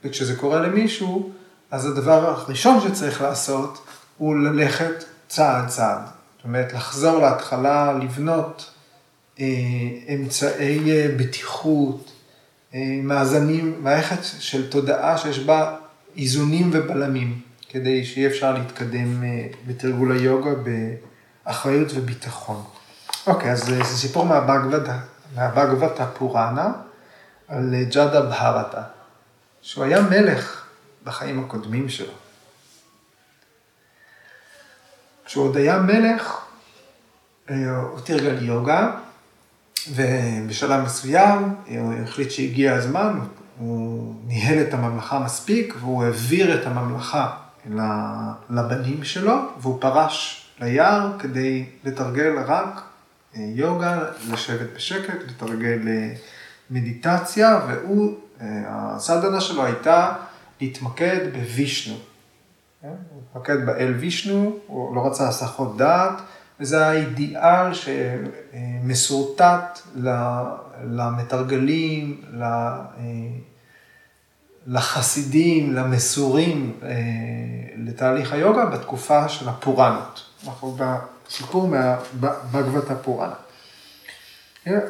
וכשזה 0.04 0.36
קורה 0.36 0.60
למישהו, 0.60 1.32
אז 1.72 1.86
הדבר 1.86 2.30
הראשון 2.30 2.82
שצריך 2.82 3.22
לעשות 3.22 3.86
הוא 4.18 4.36
ללכת 4.36 5.04
צעד 5.28 5.68
צעד. 5.68 6.02
זאת 6.38 6.46
אומרת, 6.46 6.74
לחזור 6.74 7.22
להתחלה, 7.22 7.94
לבנות 7.94 8.72
אה, 9.40 9.46
אמצעי 10.16 10.92
אה, 10.92 11.08
בטיחות, 11.18 12.12
אה, 12.74 12.80
מאזנים, 13.04 13.76
מערכת 13.84 14.24
של 14.40 14.70
תודעה 14.70 15.18
שיש 15.18 15.40
בה 15.40 15.76
איזונים 16.18 16.70
ובלמים, 16.74 17.51
כדי 17.72 18.06
שיהיה 18.06 18.30
אפשר 18.30 18.54
להתקדם 18.54 19.24
אה, 19.24 19.48
בתרגול 19.68 20.12
היוגה 20.12 20.52
באחריות 21.46 21.88
וביטחון. 21.96 22.64
אוקיי, 23.28 23.52
אז 23.52 23.66
זה 23.66 23.84
סיפור 23.84 24.26
מהבגבתה 25.36 26.06
פוראנה 26.06 26.72
על 27.48 27.76
ג'אדה 27.92 28.22
בהרתה, 28.22 28.82
שהוא 29.62 29.84
היה 29.84 30.02
מלך 30.02 30.66
בחיים 31.04 31.44
הקודמים 31.44 31.90
שלו. 31.90 32.14
כשהוא 35.26 35.46
עוד 35.46 35.58
היה 35.58 35.80
מלך, 35.80 36.38
אה, 37.50 37.76
הוא 37.76 38.00
תרגל 38.00 38.44
יוגה, 38.44 38.92
ובשלב 39.94 40.84
מסוים 40.84 41.56
הוא 41.68 41.94
החליט 42.04 42.32
שהגיע 42.32 42.74
הזמן, 42.74 43.20
הוא 43.58 44.16
ניהל 44.28 44.62
את 44.62 44.74
הממלכה 44.74 45.20
מספיק, 45.20 45.74
והוא 45.80 46.04
העביר 46.04 46.62
את 46.62 46.68
הממלכה 46.68 47.38
לבנים 48.50 49.04
שלו, 49.04 49.36
והוא 49.62 49.82
פרש 49.82 50.46
ליער 50.60 51.12
כדי 51.20 51.66
לתרגל 51.84 52.40
רק 52.46 52.82
אה, 53.36 53.42
יוגה, 53.56 54.00
לשבת 54.32 54.76
בשקט, 54.76 55.18
לתרגל 55.28 55.88
אה, 55.88 56.14
מדיטציה, 56.70 57.60
והוא, 57.68 58.18
הסדנה 58.68 59.42
שלו 59.42 59.66
הייתה 59.66 60.14
להתמקד 60.62 61.20
בווישנו. 61.34 61.96
הוא 62.82 62.92
התמקד 63.30 63.66
באל 63.66 63.94
וישנו, 64.00 64.58
הוא 64.68 64.96
לא 64.96 65.08
רצה 65.08 65.28
הסחות 65.28 65.78
דעת. 65.78 66.22
וזה 66.62 66.88
האידיאל 66.88 67.74
שמסורטט 68.84 69.80
למתרגלים, 70.84 72.22
לחסידים, 74.72 75.74
למסורים 75.74 76.80
אה, 76.84 76.90
לתהליך 77.78 78.34
היוגה 78.34 78.66
בתקופה 78.66 79.30
של 79.30 79.50
הפוראנות. 79.50 80.22
אנחנו 80.48 80.78
בסיפור 80.78 81.68
מהבגבתה 81.68 82.96
פוראנה. 82.96 83.34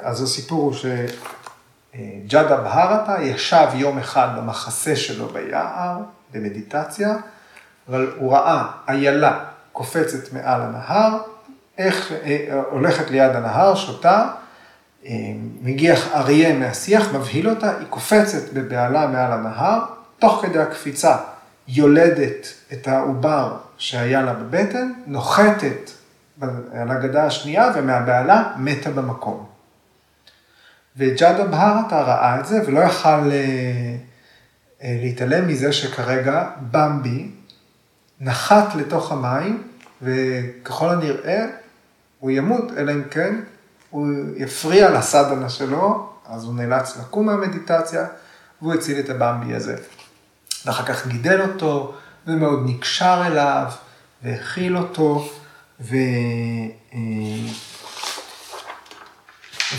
אז 0.02 0.22
הסיפור 0.22 0.62
הוא 0.62 0.74
שג'אדה 1.94 2.58
בהרתה 2.58 3.22
ישב 3.22 3.68
יום 3.74 3.98
אחד 3.98 4.28
במחסה 4.38 4.96
שלו 4.96 5.28
ביער, 5.28 5.98
במדיטציה, 6.34 7.16
אבל 7.90 8.12
הוא 8.18 8.34
ראה 8.34 8.68
איילה 8.88 9.40
קופצת 9.72 10.34
מעל 10.34 10.62
הנהר, 10.62 11.18
איך 11.78 12.12
אה, 12.12 12.62
הולכת 12.72 13.12
ליד 13.12 13.36
הנהר, 13.36 13.76
שותה, 13.76 14.30
אה, 15.05 15.12
מגיח 15.62 16.12
אריה 16.13 16.53
מהשיח, 16.53 17.13
מבהיל 17.13 17.50
אותה, 17.50 17.77
היא 17.77 17.88
קופצת 17.89 18.53
בבהלה 18.53 19.08
מעל 19.08 19.31
הנהר, 19.31 19.79
תוך 20.20 20.46
כדי 20.46 20.60
הקפיצה 20.60 21.17
יולדת 21.67 22.48
את 22.74 22.88
העובר 22.88 23.58
שהיה 23.77 24.22
לה 24.22 24.34
בבטן, 24.34 24.91
נוחתת 25.08 25.91
על 26.74 26.91
הגדה 26.91 27.25
השנייה 27.25 27.72
ומהבהלה 27.75 28.53
מתה 28.58 28.91
במקום. 28.91 29.46
וג'אדה 30.98 31.46
בהרתה 31.46 32.01
ראה 32.01 32.39
את 32.39 32.46
זה 32.46 32.62
ולא 32.67 32.79
יכל 32.79 33.31
אה, 33.31 33.96
להתעלם 34.84 35.48
מזה 35.48 35.74
שכרגע 35.74 36.50
במבי 36.72 37.31
נחת 38.20 38.75
לתוך 38.75 39.12
המים 39.12 39.63
וככל 40.01 40.89
הנראה 40.89 41.46
הוא 42.20 42.31
ימות, 42.31 42.72
אלא 42.77 42.92
אם 42.92 43.03
כן 43.11 43.35
הוא 43.92 44.08
יפריע 44.38 44.92
לסדנה 44.92 45.50
שלו, 45.50 46.10
אז 46.25 46.44
הוא 46.44 46.56
נאלץ 46.56 46.98
לקום 46.98 47.25
מהמדיטציה, 47.25 48.08
והוא 48.62 48.74
הציל 48.74 49.00
את 49.00 49.10
הבמבי 49.10 49.56
הזה. 49.56 49.75
ואחר 50.66 50.86
כך 50.86 51.08
גידל 51.08 51.42
אותו, 51.42 51.94
ומאוד 52.27 52.60
נקשר 52.66 53.24
אליו, 53.27 53.72
והכיל 54.24 54.77
אותו, 54.77 55.30
ו... 55.80 55.96
אה, 56.94 57.00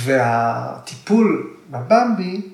והטיפול 0.05 1.57
בבמבי 1.71 2.49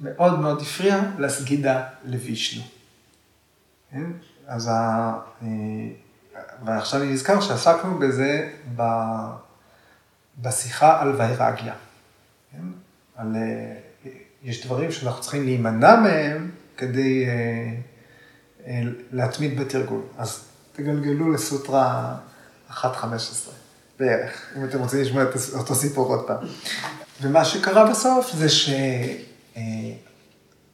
מאוד 0.00 0.38
מאוד 0.38 0.62
הפריע 0.62 1.00
לסגידה 1.18 1.82
לווישנו. 2.04 2.62
כן? 3.90 4.10
אז 4.46 4.68
ה... 4.68 5.12
אה, 5.42 5.48
ועכשיו 6.64 7.02
אני 7.02 7.12
נזכר 7.12 7.40
שעסקנו 7.40 7.98
בזה. 7.98 8.50
בשיחה 10.42 11.00
על 11.02 11.14
ויירגיה. 11.16 11.74
כן? 12.52 12.64
על, 13.16 13.36
אה, 13.36 14.10
יש 14.42 14.66
דברים 14.66 14.92
שאנחנו 14.92 15.20
צריכים 15.22 15.44
להימנע 15.44 15.96
מהם 15.96 16.50
כדי 16.76 17.26
אה, 17.26 17.74
אה, 18.66 18.82
להתמיד 19.12 19.60
בתרגול. 19.60 20.02
אז 20.18 20.44
תגלגלו 20.72 21.32
לסוטרה 21.32 22.16
1.15 22.70 22.74
בערך, 23.98 24.52
אם 24.56 24.64
אתם 24.64 24.78
רוצים 24.78 25.00
לשמוע 25.00 25.22
את 25.22 25.28
אותו 25.54 25.74
סיפור 25.74 26.06
עוד 26.06 26.26
פעם. 26.26 26.46
ומה 27.22 27.44
שקרה 27.44 27.90
בסוף 27.90 28.32
זה 28.32 28.46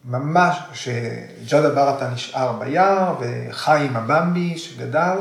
שממש, 0.05 0.57
שג'אדה 0.73 1.71
ברטה 1.71 2.11
נשאר 2.11 2.53
ביער 2.53 3.15
וחי 3.21 3.87
עם 3.87 3.97
הבמבי 3.97 4.59
שגדל. 4.59 5.19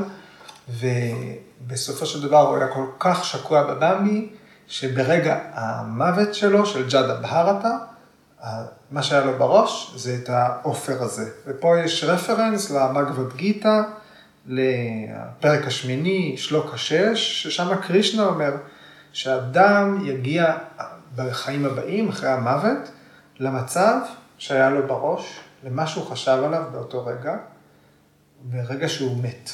ובסופו 1.61 2.05
של 2.05 2.21
דבר 2.21 2.47
הוא 2.47 2.57
היה 2.57 2.67
כל 2.67 2.85
כך 2.99 3.25
שקוע 3.25 3.63
בבמבי, 3.63 4.29
שברגע 4.67 5.39
המוות 5.53 6.35
שלו, 6.35 6.65
של 6.65 6.89
ג'אדה 6.89 7.15
בהרתה, 7.15 7.77
מה 8.91 9.03
שהיה 9.03 9.25
לו 9.25 9.37
בראש 9.37 9.93
זה 9.95 10.17
את 10.23 10.29
העופר 10.29 11.03
הזה. 11.03 11.31
ופה 11.47 11.79
יש 11.79 12.03
רפרנס 12.03 12.71
למגבד 12.71 13.35
גיתא, 13.35 13.81
לפרק 14.47 15.67
השמיני, 15.67 16.35
שלוק 16.37 16.73
השש, 16.73 17.43
ששם 17.43 17.75
קרישנה 17.75 18.25
אומר 18.25 18.51
שאדם 19.13 20.05
יגיע 20.05 20.57
בחיים 21.15 21.65
הבאים, 21.65 22.09
אחרי 22.09 22.29
המוות, 22.29 22.91
למצב 23.39 23.97
שהיה 24.37 24.69
לו 24.69 24.87
בראש, 24.87 25.39
למה 25.63 25.87
שהוא 25.87 26.05
חשב 26.05 26.41
עליו 26.45 26.63
באותו 26.71 27.05
רגע, 27.05 27.37
ברגע 28.41 28.89
שהוא 28.89 29.23
מת. 29.23 29.49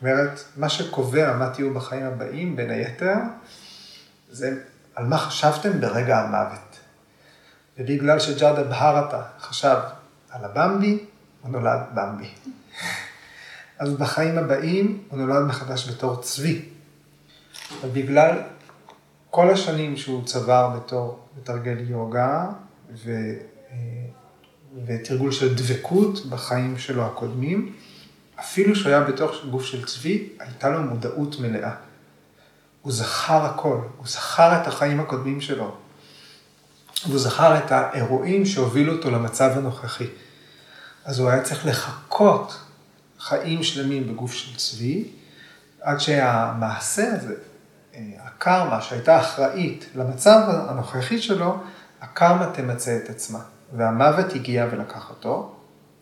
אומרת, 0.00 0.40
מה 0.56 0.68
שקובע 0.68 1.36
מה 1.36 1.50
תהיו 1.50 1.74
בחיים 1.74 2.06
הבאים, 2.06 2.56
בין 2.56 2.70
היתר, 2.70 3.14
זה 4.30 4.60
על 4.94 5.06
מה 5.06 5.18
חשבתם 5.18 5.80
ברגע 5.80 6.18
המוות. 6.18 6.78
ובגלל 7.78 8.18
שג'אדה 8.18 8.64
בהרתה 8.64 9.22
חשב 9.40 9.76
על 10.30 10.44
הבמבי, 10.44 11.04
הוא 11.42 11.50
נולד 11.50 11.80
במבי. 11.94 12.28
אז 13.78 13.94
בחיים 13.94 14.38
הבאים 14.38 15.02
הוא 15.08 15.18
נולד 15.18 15.46
מחדש 15.46 15.90
בתור 15.90 16.22
צבי. 16.22 16.68
ובגלל 17.82 18.38
כל 19.30 19.50
השנים 19.50 19.96
שהוא 19.96 20.26
צבר 20.26 20.68
בתור 20.68 21.20
מתרגל 21.38 21.90
יוגה 21.90 22.46
ו... 23.04 23.10
אה, 23.70 23.76
ותרגול 24.86 25.32
של 25.32 25.54
דבקות 25.54 26.26
בחיים 26.26 26.78
שלו 26.78 27.06
הקודמים, 27.06 27.72
אפילו 28.40 28.76
שהוא 28.76 28.88
היה 28.88 29.00
בתוך 29.00 29.44
גוף 29.50 29.64
של 29.64 29.84
צבי, 29.84 30.28
הייתה 30.38 30.68
לו 30.68 30.82
מודעות 30.82 31.40
מלאה. 31.40 31.74
הוא 32.82 32.92
זכר 32.92 33.44
הכל, 33.44 33.78
הוא 33.96 34.06
זכר 34.06 34.62
את 34.62 34.66
החיים 34.66 35.00
הקודמים 35.00 35.40
שלו. 35.40 35.76
והוא 37.06 37.18
זכר 37.18 37.58
את 37.58 37.72
האירועים 37.72 38.46
שהובילו 38.46 38.92
אותו 38.92 39.10
למצב 39.10 39.50
הנוכחי. 39.56 40.06
אז 41.04 41.18
הוא 41.18 41.30
היה 41.30 41.42
צריך 41.42 41.66
לחכות 41.66 42.60
חיים 43.18 43.62
שלמים 43.62 44.08
בגוף 44.08 44.32
של 44.32 44.56
צבי, 44.56 45.08
עד 45.80 46.00
שהמעשה 46.00 47.12
הזה, 47.14 47.34
הקרמה 48.18 48.82
שהייתה 48.82 49.20
אחראית 49.20 49.86
למצב 49.94 50.40
הנוכחי 50.68 51.18
שלו, 51.18 51.58
הקרמה 52.00 52.50
תמצה 52.54 52.96
את 53.04 53.10
עצמה. 53.10 53.38
והמוות 53.76 54.32
הגיע 54.34 54.66
ולקח 54.70 55.10
אותו 55.10 55.54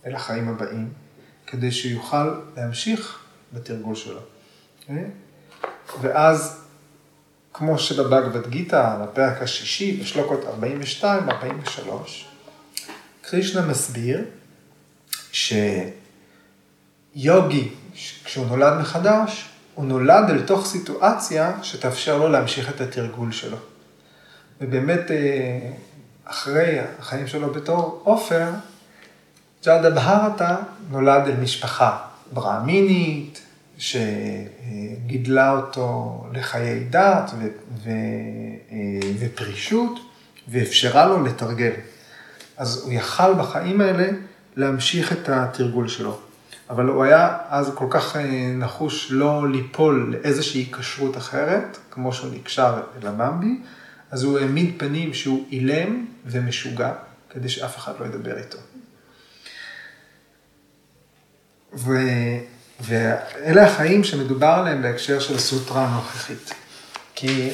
אל 0.06 0.14
החיים 0.14 0.48
הבאים. 0.48 0.92
כדי 1.52 1.72
שיוכל 1.72 2.34
להמשיך 2.56 3.18
בתרגול 3.52 3.94
שלו. 3.94 4.20
אוקיי? 4.80 5.04
ואז, 6.00 6.60
כמו 7.52 7.78
שבבגבד 7.78 8.50
גיתא, 8.50 8.96
בפרק 9.02 9.42
השישי, 9.42 10.00
בשלוקות 10.00 10.40
42-43, 11.02 11.04
קרישנה 13.22 13.66
מסביר 13.66 14.24
שיוגי, 15.32 15.68
כשהוא 18.24 18.46
נולד 18.46 18.80
מחדש, 18.80 19.48
הוא 19.74 19.84
נולד 19.84 20.30
אל 20.30 20.42
תוך 20.46 20.66
סיטואציה 20.66 21.58
שתאפשר 21.62 22.18
לו 22.18 22.28
להמשיך 22.28 22.70
את 22.70 22.80
התרגול 22.80 23.32
שלו. 23.32 23.56
ובאמת, 24.60 25.10
אה, 25.10 25.70
אחרי 26.24 26.78
החיים 26.98 27.26
שלו 27.26 27.52
בתור 27.52 28.00
עופר, 28.04 28.50
ג'אדה 29.64 29.90
בהרתה 29.90 30.56
נולד 30.90 31.22
אל 31.26 31.36
משפחה 31.42 31.98
ברהמינית, 32.32 33.40
שגידלה 33.78 35.50
אותו 35.50 36.24
לחיי 36.32 36.84
דת 36.84 37.30
ו- 37.38 37.48
ו- 37.84 37.90
ופרישות, 39.18 39.98
ואפשרה 40.48 41.06
לו 41.06 41.24
לתרגל. 41.24 41.72
אז 42.56 42.82
הוא 42.84 42.92
יכל 42.92 43.34
בחיים 43.34 43.80
האלה 43.80 44.08
להמשיך 44.56 45.12
את 45.12 45.28
התרגול 45.28 45.88
שלו. 45.88 46.18
אבל 46.70 46.86
הוא 46.86 47.04
היה 47.04 47.38
אז 47.48 47.72
כל 47.74 47.86
כך 47.90 48.16
נחוש 48.58 49.08
לא 49.10 49.48
ליפול 49.48 50.16
לאיזושהי 50.16 50.72
כשרות 50.72 51.16
אחרת, 51.16 51.78
כמו 51.90 52.12
שהוא 52.12 52.34
נקשר 52.34 52.80
אל 53.02 53.06
הבמבי, 53.06 53.60
אז 54.10 54.22
הוא 54.22 54.38
העמיד 54.38 54.74
פנים 54.76 55.14
שהוא 55.14 55.44
אילם 55.50 56.06
ומשוגע, 56.26 56.92
כדי 57.30 57.48
שאף 57.48 57.76
אחד 57.76 57.92
לא 58.00 58.04
ידבר 58.04 58.38
איתו. 58.38 58.58
ו... 61.74 61.92
ואלה 62.80 63.66
החיים 63.66 64.04
שמדובר 64.04 64.46
עליהם 64.46 64.82
בהקשר 64.82 65.20
של 65.20 65.38
סוטרה 65.38 65.86
הנוכחית. 65.86 66.54
כי 67.14 67.50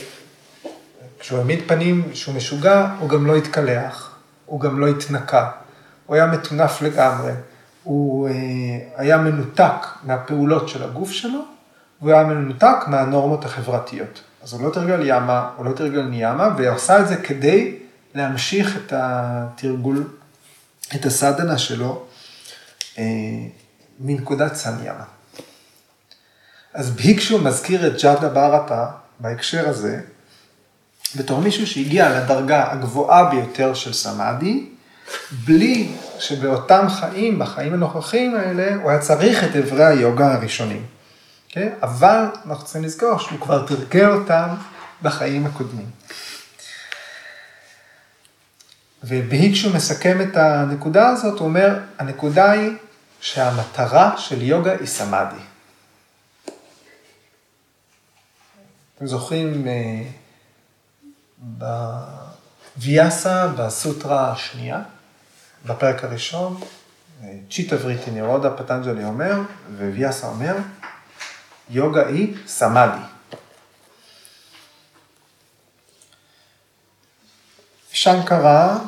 כשהוא 1.18 1.38
העמיד 1.38 1.59
פנים 1.66 2.11
שהוא 2.14 2.35
משוגע, 2.35 2.88
הוא 2.98 3.09
גם 3.09 3.26
לא 3.26 3.37
התקלח, 3.37 4.16
הוא 4.46 4.61
גם 4.61 4.81
לא 4.81 4.88
התנקה, 4.88 5.50
הוא 6.07 6.16
היה 6.16 6.26
מטונף 6.26 6.83
לגמרי, 6.83 7.33
הוא 7.83 8.28
אה, 8.28 8.35
היה 8.96 9.18
מנותק 9.18 9.87
מהפעולות 10.04 10.68
של 10.68 10.83
הגוף 10.83 11.11
שלו, 11.11 11.40
והוא 12.00 12.12
היה 12.12 12.24
מנותק 12.24 12.76
מהנורמות 12.87 13.44
החברתיות. 13.44 14.20
אז 14.42 14.52
הוא 14.52 14.62
לא 14.62 14.70
תרגל 14.70 15.00
ימה, 15.04 15.50
הוא 15.57 15.66
לא 15.66 15.72
תרגל 15.72 16.02
ניאמה, 16.02 16.48
והוא 16.57 16.74
עשה 16.74 17.00
את 17.00 17.09
זה 17.09 17.16
כדי 17.16 17.76
להמשיך 18.14 18.76
את 18.76 18.92
התרגול, 18.96 20.04
את 20.94 21.07
הסדנה 21.07 21.59
שלו 21.59 22.07
אה, 22.98 23.04
מנקודת 24.00 24.54
סניאמה. 24.54 25.04
אז 26.74 26.90
ביקשו 26.90 27.38
מזכיר 27.38 27.87
את 27.87 28.02
ג'אדה 28.02 28.28
בארפה 28.28 28.84
בהקשר 29.20 29.68
הזה, 29.68 30.00
בתור 31.16 31.40
מישהו 31.40 31.66
שהגיע 31.66 32.20
לדרגה 32.20 32.72
הגבוהה 32.72 33.30
ביותר 33.30 33.74
של 33.74 33.92
סמאדי, 33.92 34.66
בלי 35.44 35.88
שבאותם 36.18 36.87
חיים, 36.88 37.38
בחיים 37.38 37.72
הנוכחיים 37.72 38.34
האלה, 38.34 38.74
הוא 38.74 38.90
היה 38.90 38.98
צריך 38.98 39.44
את 39.44 39.56
אברי 39.56 39.84
היוגה 39.84 40.34
הראשונים. 40.34 40.87
Okay? 40.87 41.48
אוקיי? 41.48 41.72
אבל 41.82 42.24
אנחנו 42.46 42.64
צריכים 42.64 42.84
לזכור 42.84 43.18
שהוא 43.18 43.40
כבר 43.40 43.66
תרגל 43.66 44.11
אותם 44.11 44.48
בחיים 45.02 45.46
הקודמים. 45.46 45.90
ובהיקשו 49.04 49.74
מסכם 49.74 50.20
את 50.20 50.37
הנקודה 50.37 51.08
הזאת, 51.08 51.38
הוא 51.38 51.48
אומר, 51.48 51.78
הנקודה 51.98 52.50
היא 52.50 52.70
שהמטרה 53.20 54.18
של 54.18 54.42
יוגה 54.42 54.72
היא 54.72 54.87
סמאדי. 54.87 55.40
אתם 58.96 59.07
זוכרים 59.07 59.66
בוויאסה, 62.76 63.48
בסוטרה 63.48 64.33
השנייה, 64.33 64.83
בפרק 65.66 66.04
הראשון, 66.04 66.61
צ'יטה 67.50 67.76
וריטי 67.81 68.11
נירודה, 68.11 68.50
פטנג'לי 68.50 69.04
אומר, 69.04 69.40
וויאסה 69.78 70.26
אומר, 70.26 70.57
יוגה 71.70 72.07
היא 72.07 72.37
סמאדי. 72.46 73.02
שנקרה 77.92 78.78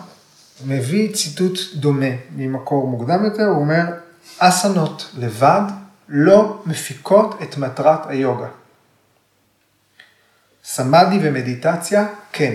מביא 0.67 1.15
ציטוט 1.15 1.59
דומה 1.75 2.07
ממקור 2.37 2.89
מוקדם 2.89 3.25
יותר, 3.25 3.43
הוא 3.43 3.61
אומר, 3.61 3.85
אסנות 4.39 5.11
לבד 5.19 5.63
לא 6.09 6.63
מפיקות 6.67 7.43
את 7.43 7.57
מטרת 7.57 8.07
היוגה. 8.07 8.49
סמאדי 10.65 11.19
ומדיטציה, 11.23 12.07
כן. 12.33 12.55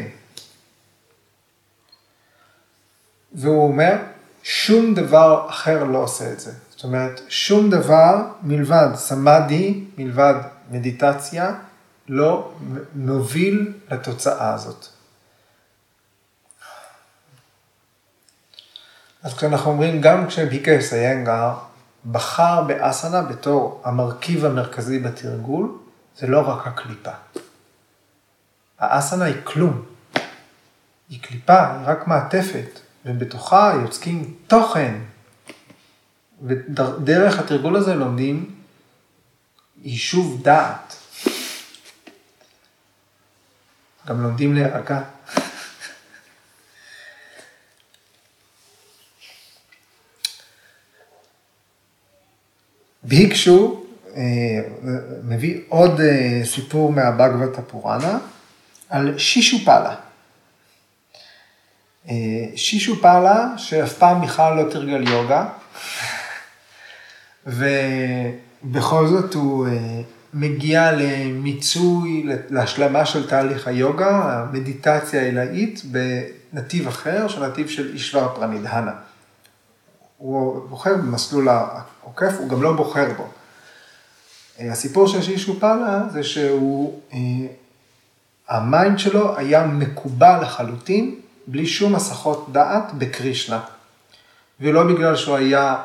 והוא 3.34 3.68
אומר, 3.68 3.96
שום 4.44 4.94
דבר 4.94 5.50
אחר 5.50 5.84
לא 5.84 5.98
עושה 5.98 6.32
את 6.32 6.40
זה. 6.40 6.52
זאת 6.70 6.84
אומרת, 6.84 7.22
שום 7.30 7.70
דבר 7.70 8.16
מלבד 8.44 8.88
סמאדי, 8.96 9.84
מלבד 9.98 10.34
מדיטציה, 10.72 11.56
לא 12.08 12.52
מוביל 12.96 13.74
לתוצאה 13.92 14.54
הזאת. 14.54 14.88
אז 19.26 19.34
כשאנחנו 19.34 19.72
אומרים, 19.72 20.02
גם 20.02 20.28
כשביקר 20.28 20.82
סיינגר 20.82 21.54
בחר 22.12 22.62
באסנה 22.62 23.22
בתור 23.22 23.82
המרכיב 23.86 24.46
המרכזי 24.46 25.00
בתרגול, 25.00 25.78
זה 26.18 26.28
לא 26.28 26.50
רק 26.50 26.68
הקליפה. 26.68 27.12
האסנה 28.80 29.26
היא 29.26 29.36
כלום. 29.44 29.86
היא 31.10 31.22
קליפה, 31.22 31.68
היא 31.68 31.82
רק 31.86 32.08
מעטפת, 32.08 32.80
ובתוכה 33.06 33.74
יוצקים 33.82 34.34
תוכן. 34.48 34.96
ודרך 36.42 37.40
התרגול 37.40 37.76
הזה 37.76 37.96
לומדים 37.96 38.56
יישוב 39.84 40.44
דעת. 40.44 40.96
גם 44.08 44.22
לומדים 44.24 44.54
להירגע. 44.54 45.02
ביקשו 53.08 53.84
אה, 54.16 54.22
מביא 55.24 55.60
עוד 55.70 56.02
אה, 56.02 56.42
סיפור 56.44 56.92
מהבגבתה 56.92 57.62
פוראנה 57.62 58.18
על 58.90 59.18
שישו 59.18 59.66
פאלה. 59.66 59.96
אה, 62.10 62.16
שישו 62.56 63.02
פאלה, 63.02 63.54
שאף 63.58 63.94
פעם 63.94 64.22
בכלל 64.22 64.56
לא 64.56 64.72
תרגל 64.72 65.08
יוגה, 65.08 65.46
ובכל 67.48 69.08
זאת 69.08 69.34
הוא 69.34 69.68
מגיע 70.34 70.92
למיצוי, 70.92 72.26
להשלמה 72.50 73.06
של 73.06 73.30
תהליך 73.30 73.68
היוגה, 73.68 74.10
המדיטציה 74.10 75.22
העילאית, 75.22 75.82
בנתיב 75.86 76.88
אחר, 76.88 77.28
של 77.28 77.48
נתיב 77.48 77.70
של 77.70 77.94
אישבר 77.94 78.36
פרנידהנה. 78.36 78.94
הוא 80.18 80.70
בוחר 80.70 80.96
במסלול 80.96 81.50
העוקף, 82.06 82.34
הוא 82.40 82.50
גם 82.50 82.64
לא 82.64 82.74
בוחר 82.74 83.14
בו. 83.18 83.28
אה, 84.60 84.72
הסיפור 84.72 85.08
של 85.08 85.22
שישו 85.22 85.60
פאלה 85.60 86.02
זה 86.12 86.24
שהוא, 86.24 87.00
אה, 87.14 87.20
המיינד 88.48 89.00
שלו 89.00 89.38
היה 89.38 89.68
מקובע 89.68 90.42
לחלוטין, 90.42 91.16
בלי 91.48 91.68
שום 91.68 91.96
הסחות 91.96 92.52
דעת 92.52 92.94
בקרישנה. 92.94 93.62
ולא 94.60 94.84
בגלל 94.84 95.16
שהוא 95.16 95.36
היה 95.36 95.76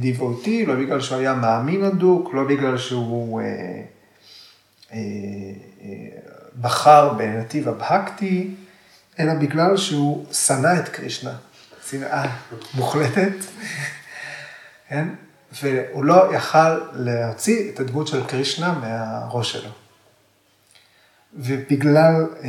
devotee, 0.00 0.66
לא 0.66 0.74
בגלל 0.74 1.00
שהוא 1.00 1.18
היה 1.18 1.34
מאמין 1.34 1.84
הדוק, 1.84 2.34
לא 2.34 2.44
בגלל 2.44 2.78
שהוא 2.78 3.40
אה, 3.40 3.46
אה, 4.92 4.98
אה, 5.82 6.18
בחר 6.60 7.14
בנתיב 7.14 7.68
הבהקטי, 7.68 8.50
אלא 9.18 9.34
בגלל 9.34 9.76
שהוא 9.76 10.26
שנא 10.32 10.80
את 10.80 10.88
קרישנה. 10.88 11.34
שנאה 11.90 12.26
מוחלטת, 12.74 13.32
כן? 14.88 15.08
והוא 15.62 16.04
לא 16.04 16.34
יכל 16.34 16.78
להוציא 16.92 17.70
את 17.70 17.80
הדמות 17.80 18.06
של 18.06 18.24
קרישנה 18.24 18.72
מהראש 18.72 19.52
שלו. 19.52 19.70
ובגלל 21.34 22.26
אה, 22.42 22.48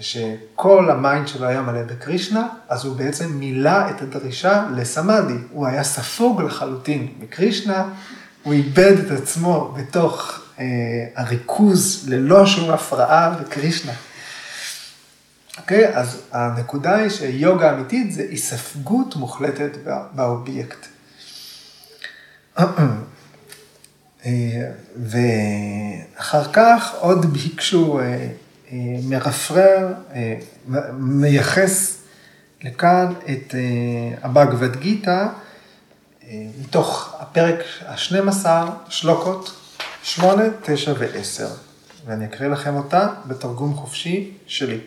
שכל 0.00 0.90
ה 0.90 0.98
mind 0.98 1.28
שלו 1.28 1.46
היה 1.46 1.62
מלא 1.62 1.82
בקרישנה, 1.82 2.48
אז 2.68 2.84
הוא 2.84 2.96
בעצם 2.96 3.32
מילא 3.32 3.90
את 3.90 4.02
הדרישה 4.02 4.64
לסמאדי. 4.74 5.38
הוא 5.52 5.66
היה 5.66 5.84
ספוג 5.84 6.42
לחלוטין 6.42 7.08
מקרישנה, 7.20 7.88
הוא 8.42 8.52
איבד 8.52 8.96
את 9.06 9.10
עצמו 9.10 9.74
בתוך 9.78 10.40
אה, 10.58 10.64
הריכוז 11.16 12.08
ללא 12.08 12.46
שום 12.46 12.70
הפרעה 12.70 13.30
בקרישנה. 13.30 13.92
אוקיי? 15.58 15.96
אז 15.96 16.22
הנקודה 16.32 16.94
היא 16.94 17.10
שיוגה 17.10 17.74
אמיתית 17.74 18.12
זה 18.12 18.22
היספגות 18.22 19.16
מוחלטת 19.16 19.70
באובייקט. 20.12 20.89
ואחר 24.96 26.52
כך 26.52 26.94
עוד 26.98 27.26
ביקשו 27.32 27.98
אה, 27.98 28.04
אה, 28.04 28.78
מרפרר, 29.08 29.88
אה, 30.14 30.38
מייחס 30.92 31.98
לכאן 32.62 33.12
את 33.30 33.54
הבגבד 34.22 34.76
גיתא, 34.76 35.26
מתוך 36.60 37.14
הפרק 37.18 37.64
ה-12, 37.86 38.46
שלוקות 38.88 39.52
8, 40.02 40.42
9 40.62 40.92
ו-10. 40.98 41.42
ואני 42.06 42.24
אקריא 42.24 42.48
לכם 42.48 42.74
אותה 42.74 43.08
בתרגום 43.26 43.74
חופשי 43.74 44.32
שלי. 44.46 44.78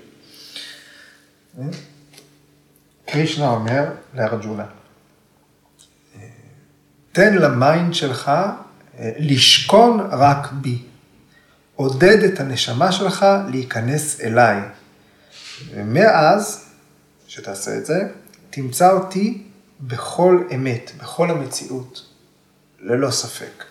קרישנה 3.05 3.49
אומר 3.49 3.83
לארג'ונה, 4.13 4.65
תן 7.13 7.35
ל 7.35 7.47
mind 7.47 7.93
שלך 7.93 8.29
אה, 8.29 9.11
לשכון 9.19 9.99
רק 10.11 10.51
בי. 10.51 10.81
עודד 11.75 12.23
את 12.23 12.39
הנשמה 12.39 12.91
שלך 12.91 13.25
להיכנס 13.49 14.21
אליי. 14.21 14.61
ומאז 15.73 16.65
שתעשה 17.27 17.77
את 17.77 17.85
זה, 17.85 18.07
תמצא 18.49 18.91
אותי 18.91 19.43
בכל 19.81 20.43
אמת, 20.55 20.91
בכל 21.01 21.29
המציאות, 21.29 22.05
ללא 22.79 23.11
ספק. 23.11 23.63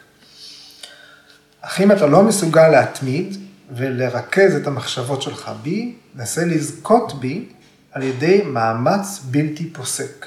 אך 1.61 1.81
אם 1.81 1.93
אתה 1.93 2.07
לא 2.07 2.23
מסוגל 2.23 2.69
להתמיד 2.69 3.37
ולרכז 3.71 4.55
את 4.55 4.67
המחשבות 4.67 5.23
שלך 5.23 5.51
בי, 5.63 5.95
נסה 6.15 6.45
לזכות 6.45 7.21
בי 7.21 7.49
על 7.93 8.03
ידי 8.03 8.43
מאמץ 8.47 9.21
בלתי 9.25 9.71
פוסק. 9.71 10.27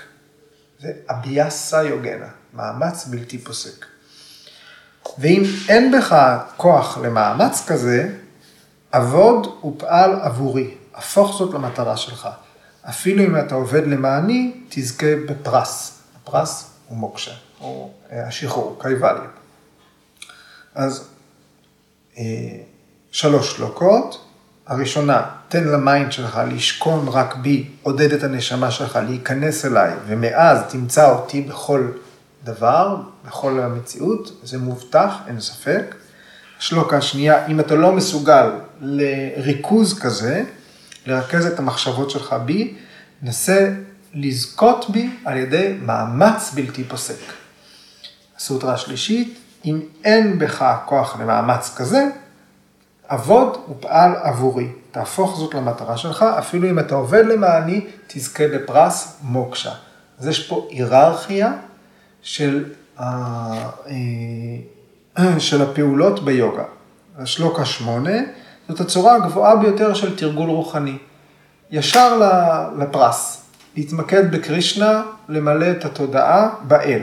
זה 0.80 0.92
אביאסה 1.10 1.84
יוגנה, 1.84 2.30
מאמץ 2.56 3.08
בלתי 3.08 3.38
פוסק. 3.38 3.86
ואם 5.18 5.44
אין 5.70 5.98
בך 5.98 6.16
כוח 6.58 6.98
למאמץ 6.98 7.66
כזה, 7.68 8.16
עבוד 8.92 9.48
ופעל 9.66 10.20
עבורי, 10.22 10.74
הפוך 10.96 11.38
זאת 11.38 11.54
למטרה 11.54 11.98
שלך. 11.98 12.28
אפילו 12.90 13.24
אם 13.24 13.40
אתה 13.40 13.56
עובד 13.56 13.88
למעני, 13.88 14.54
תזכה 14.70 15.16
בפרס. 15.28 16.00
הפרס 16.22 16.70
הוא 16.88 16.98
מוקשה, 16.98 17.32
או 17.62 17.92
אה, 18.12 18.28
השחרור, 18.28 18.78
קייבליה. 18.82 19.30
אז 20.76 21.08
אה, 22.18 22.24
שלוש 23.12 23.56
שלוקות. 23.56 24.22
הראשונה, 24.68 25.22
תן 25.50 25.64
ל 25.64 25.73
mind 25.73 26.12
שלך 26.12 26.40
לשכון 26.48 27.08
רק 27.08 27.36
בי, 27.36 27.70
עודד 27.84 28.14
את 28.14 28.24
הנשמה 28.24 28.72
שלך 28.72 29.00
להיכנס 29.08 29.66
אליי, 29.66 29.94
ומאז 30.08 30.60
תמצא 30.70 31.12
אותי 31.12 31.42
בכל 31.42 31.88
דבר, 32.46 32.98
בכל 33.26 33.60
המציאות, 33.60 34.32
זה 34.44 34.58
מובטח, 34.58 35.14
אין 35.28 35.40
ספק. 35.40 35.96
השלוקה 36.60 36.98
השנייה, 36.98 37.46
אם 37.46 37.60
אתה 37.60 37.76
לא 37.76 37.92
מסוגל 37.92 38.52
לריכוז 38.82 40.00
כזה, 40.00 40.44
לרכז 41.06 41.46
את 41.46 41.60
המחשבות 41.60 42.10
שלך 42.10 42.36
בי, 42.46 42.74
נסה 43.22 43.74
לזכות 44.14 44.90
בי 44.90 45.10
על 45.26 45.38
ידי 45.38 45.78
מאמץ 45.82 46.52
בלתי 46.54 46.84
פוסק. 46.84 47.20
הסוטרה 48.38 48.74
השלישית, 48.74 49.40
אם 49.66 49.80
אין 50.04 50.40
בך 50.40 50.76
כוח 50.86 51.20
למאמץ 51.20 51.74
כזה, 51.78 52.08
עבוד 53.08 53.58
ופעל 53.70 54.12
עבורי. 54.16 54.68
תהפוך 54.92 55.38
זאת 55.38 55.54
למטרה 55.54 55.98
שלך, 55.98 56.26
אפילו 56.40 56.70
אם 56.70 56.80
אתה 56.80 56.96
עובד 56.96 57.26
למעני, 57.26 57.86
תזכה 58.08 58.48
לפרס 58.48 59.18
מוקשה. 59.22 59.72
אז 60.20 60.28
יש 60.28 60.48
פה 60.48 60.68
היררכיה 60.72 61.54
של, 62.26 62.64
אה, 63.00 63.70
של 65.40 65.62
הפעולות 65.62 66.26
ביוגה. 66.26 66.64
השלוקה 67.18 67.66
שמונה, 67.66 68.20
זאת 68.70 68.80
הצורה 68.80 69.16
הגבוהה 69.16 69.56
ביותר 69.56 69.94
של 69.94 70.16
תרגול 70.18 70.50
רוחני. 70.50 70.98
ישר 71.72 72.22
לפרס, 72.78 73.46
להתמקד 73.76 74.36
בקרישנה, 74.36 75.04
למלא 75.30 75.72
את 75.72 75.86
התודעה 75.86 76.50
באל. 76.62 77.02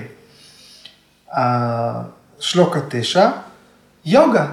השלוקה 1.33 2.81
תשע, 2.89 3.31
יוגה, 4.05 4.47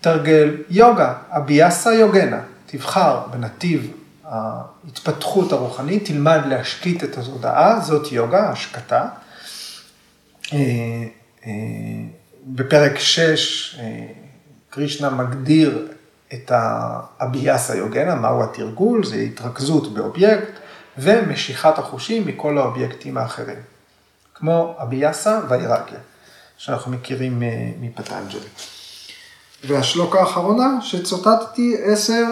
תרגל 0.00 0.56
יוגה, 0.70 1.14
אביאסה 1.30 1.94
יוגנה. 1.94 2.40
תבחר 2.66 3.20
בנתיב 3.30 3.90
ההתפתחות 4.24 5.52
הרוחנית, 5.52 6.04
תלמד 6.04 6.40
להשקיט 6.46 7.04
את 7.04 7.18
התודעה, 7.18 7.80
זאת 7.80 8.12
יוגה, 8.12 8.50
השקטה. 8.50 9.08
אה, 10.52 10.58
אה, 11.46 11.50
בפרק 12.46 12.98
6, 12.98 13.76
אה, 13.80 14.06
קרישנה 14.70 15.10
מגדיר 15.10 15.88
את 16.34 16.52
האביאסה 16.54 17.76
יוגנה, 17.76 18.14
מהו 18.14 18.42
התרגול, 18.44 19.04
זה 19.04 19.16
התרכזות 19.16 19.94
באובייקט 19.94 20.52
ומשיכת 20.98 21.78
החושים 21.78 22.26
מכל 22.26 22.58
האובייקטים 22.58 23.18
האחרים, 23.18 23.58
כמו 24.34 24.76
אביאסה 24.82 25.40
והירקיה, 25.48 25.98
שאנחנו 26.56 26.92
מכירים 26.92 27.42
מפטנג'לי. 27.80 28.48
והשלוקה 29.64 30.20
האחרונה 30.20 30.78
שצוטטתי 30.82 31.76
עשר, 31.84 32.24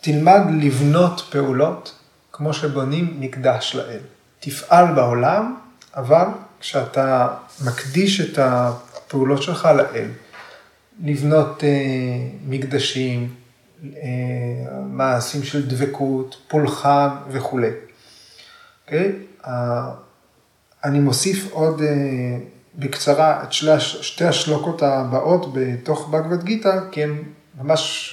תלמד 0.00 0.40
לבנות 0.62 1.20
פעולות 1.30 1.94
כמו 2.32 2.54
שבונים 2.54 3.16
מקדש 3.20 3.74
לאל. 3.74 4.00
תפעל 4.40 4.94
בעולם, 4.94 5.56
אבל 5.96 6.26
כשאתה 6.60 7.28
מקדיש 7.64 8.20
את 8.20 8.38
הפעולות 8.38 9.42
שלך 9.42 9.68
לאל. 9.76 10.08
לבנות 11.04 11.64
אה, 11.64 11.68
מקדשים, 12.46 13.34
אה, 13.84 14.80
מעשים 14.86 15.42
של 15.42 15.68
דבקות, 15.68 16.36
פולחן 16.48 17.08
וכולי. 17.30 17.70
אוקיי? 18.84 19.12
אה, 19.46 19.90
אני 20.84 21.00
מוסיף 21.00 21.52
עוד 21.52 21.82
אה, 21.82 21.88
בקצרה 22.74 23.42
את 23.42 23.52
שתי, 23.52 23.80
שתי 23.80 24.24
השלוקות 24.24 24.82
הבאות 24.82 25.52
בתוך 25.52 26.08
בגבד 26.08 26.42
גיתא, 26.42 26.80
כי 26.90 27.02
הן 27.02 27.22
ממש 27.60 28.12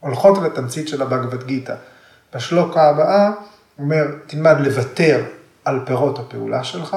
הולכות 0.00 0.38
לתמצית 0.38 0.88
של 0.88 1.02
הבגבד 1.02 1.46
גיתא. 1.46 1.74
בשלוקה 2.34 2.88
הבאה 2.88 3.26
הוא 3.26 3.34
אומר, 3.84 4.04
תלמד 4.26 4.56
לוותר 4.60 5.24
על 5.66 5.80
פירות 5.84 6.18
הפעולה 6.18 6.64
שלך, 6.64 6.96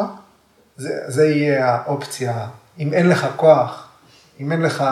זה, 0.77 0.89
זה 1.07 1.27
יהיה 1.27 1.75
האופציה, 1.75 2.47
אם 2.79 2.93
אין 2.93 3.09
לך 3.09 3.27
כוח, 3.35 3.87
אם 4.39 4.51
אין 4.51 4.61
לך 4.61 4.83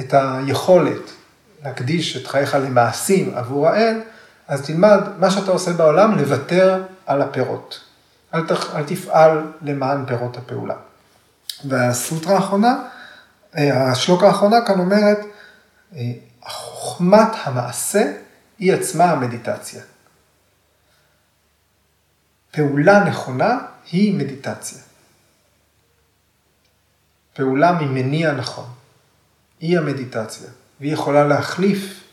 את 0.00 0.14
היכולת 0.14 1.10
להקדיש 1.64 2.16
את 2.16 2.26
חייך 2.26 2.54
למעשים 2.54 3.34
עבור 3.34 3.68
האל, 3.68 4.00
אז 4.48 4.62
תלמד 4.66 5.00
מה 5.18 5.30
שאתה 5.30 5.50
עושה 5.50 5.72
בעולם, 5.72 6.18
לוותר 6.18 6.82
על 7.06 7.22
הפירות. 7.22 7.80
אל, 8.34 8.46
תח, 8.46 8.76
אל 8.76 8.82
תפעל 8.82 9.52
למען 9.62 10.06
פירות 10.06 10.36
הפעולה. 10.36 10.74
והסוטרה 11.64 12.36
האחרונה, 12.36 12.82
אה, 13.56 13.90
השלוקה 13.90 14.26
האחרונה 14.26 14.60
כאן 14.66 14.78
אומרת, 14.78 15.18
אה, 15.96 16.00
חוכמת 16.46 17.28
המעשה 17.44 18.12
היא 18.58 18.74
עצמה 18.74 19.04
המדיטציה. 19.04 19.82
פעולה 22.50 23.04
נכונה 23.04 23.58
היא 23.92 24.14
מדיטציה. 24.14 24.78
פעולה 27.34 27.72
ממניע 27.72 28.32
נכון, 28.32 28.70
היא 29.60 29.78
המדיטציה, 29.78 30.48
והיא 30.80 30.92
יכולה 30.92 31.24
להחליף 31.26 32.04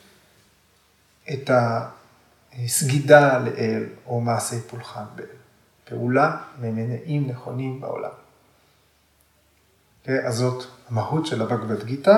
את 1.34 1.50
הסגידה 2.54 3.40
לאל 3.40 3.84
או 4.06 4.22
מעשי 4.22 4.62
פולחן 4.68 5.04
באל. 5.16 5.26
פעולה 5.84 6.38
ממניעים 6.60 7.30
נכונים 7.30 7.82
בעולם. 7.82 8.12
אז 10.08 10.36
זאת 10.36 10.66
המהות 10.90 11.26
של 11.26 11.42
הבגבד 11.42 11.84
גיתא 11.84 12.18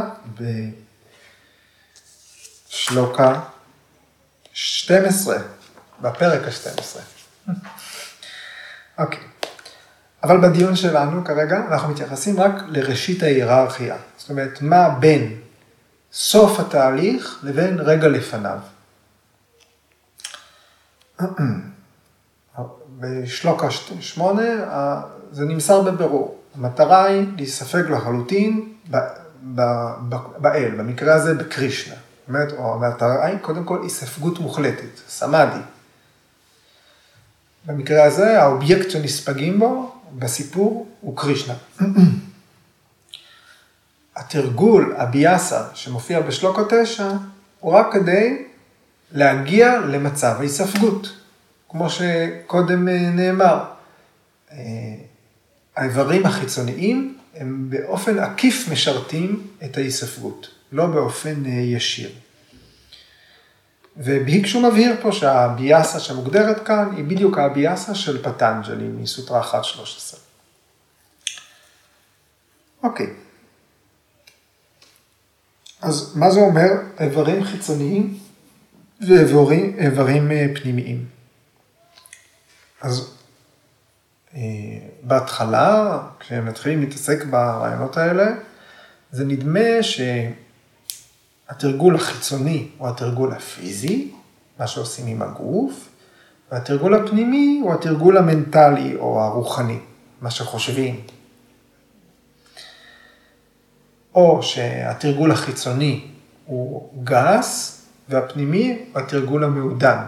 בשלוקה 2.70 3.42
12, 4.54 5.38
בפרק 6.02 6.42
ה-12. 6.48 7.00
אוקיי. 9.00 9.20
אבל 10.24 10.42
בדיון 10.42 10.76
שלנו 10.76 11.26
כרגע 11.26 11.58
אנחנו 11.68 11.90
מתייחסים 11.90 12.40
רק 12.40 12.54
לראשית 12.68 13.24
ההיררכיה. 13.24 13.96
זאת 14.18 14.30
אומרת, 14.30 14.62
מה 14.62 14.90
בין 14.90 15.36
סוף 16.14 16.60
התהליך 16.60 17.40
לבין 17.44 17.80
רגע 17.80 18.08
לפניו. 18.08 18.60
בשלוקה 23.00 23.68
שמונה 24.00 24.44
זה 25.32 25.46
נמסר 25.46 25.82
בבירור. 25.82 26.42
המטרה 26.56 27.06
היא 27.06 27.28
להיספג 27.36 27.92
לחלוטין 27.92 28.74
באל, 30.38 30.72
במקרה 30.78 31.16
הזה 31.16 31.34
בקרישנה. 31.34 31.96
זאת 31.96 32.28
אומרת, 32.30 32.54
המטרה 32.60 33.26
היא 33.26 33.38
קודם 33.42 33.64
כל 33.64 33.84
היספגות 33.84 34.40
מוחלטת, 34.40 34.98
סמאדי. 35.08 35.60
במקרה 37.68 38.04
הזה 38.04 38.42
האובייקט 38.42 38.92
שנספגים 38.92 39.60
בו 39.60 39.96
בסיפור 40.20 40.88
הוא 41.02 41.18
קרישנה. 41.18 41.54
התרגול, 44.16 44.96
הביאסה, 44.98 45.64
שמופיע 45.74 46.22
בשלוקה 46.22 46.62
תשע, 46.70 47.12
הוא 47.60 47.74
רק 47.74 47.94
כדי 47.94 48.46
להגיע 49.12 49.80
למצב 49.80 50.36
ההיספגות. 50.40 51.14
כמו 51.70 51.90
שקודם 51.90 52.88
אה, 52.88 53.10
נאמר, 53.10 53.64
אה, 54.52 54.58
האיברים 55.76 56.26
החיצוניים 56.26 57.18
הם 57.36 57.70
באופן 57.70 58.20
עקיף 58.20 58.70
משרתים 58.72 59.48
את 59.64 59.78
ההיספגות, 59.78 60.48
לא 60.72 60.86
באופן 60.86 61.46
אה, 61.46 61.52
ישיר. 61.52 62.10
ובהיקשו 63.98 64.62
מבהיר 64.62 64.96
פה 65.02 65.12
שהביאסה 65.12 66.00
שמוגדרת 66.00 66.68
כאן 66.68 66.90
היא 66.98 67.06
בדיוק 67.06 67.38
הביאסה 67.38 67.96
של 67.96 68.24
פטנג'לי 68.24 68.88
מסוטרה 68.88 69.42
1.13. 69.42 70.18
אוקיי. 72.84 73.08
אז 75.82 76.14
מה 76.16 76.32
זה 76.32 76.40
אומר 76.40 76.70
איברים 77.00 77.44
חיצוניים 77.44 78.18
ואיברים 79.08 80.32
פנימיים? 80.56 81.06
אז 82.82 83.14
בהתחלה, 85.04 86.00
כשהם 86.20 86.46
מתחילים 86.46 86.80
להתעסק 86.80 87.26
ברעיונות 87.26 87.98
האלה, 87.98 88.26
זה 89.12 89.26
נדמה 89.26 89.84
שהתרגול 91.48 91.96
החיצוני 91.96 92.68
הוא 92.78 92.88
התרגול 92.88 93.32
הפיזי, 93.34 94.12
מה 94.60 94.68
שעושים 94.68 95.08
עם 95.08 95.22
הגוף, 95.22 95.90
והתרגול 96.52 96.96
הפנימי 96.96 97.60
הוא 97.64 97.74
התרגול 97.74 98.18
המנטלי 98.18 98.96
או 98.96 99.22
הרוחני, 99.22 99.80
מה 100.22 100.32
שחושבים. 100.32 101.02
או 104.16 104.44
שהתרגול 104.44 105.32
החיצוני 105.32 106.08
הוא 106.46 106.90
גס, 107.04 107.82
והפנימי 108.10 108.86
הוא 108.94 109.02
התרגול 109.02 109.44
המעודן. 109.44 110.06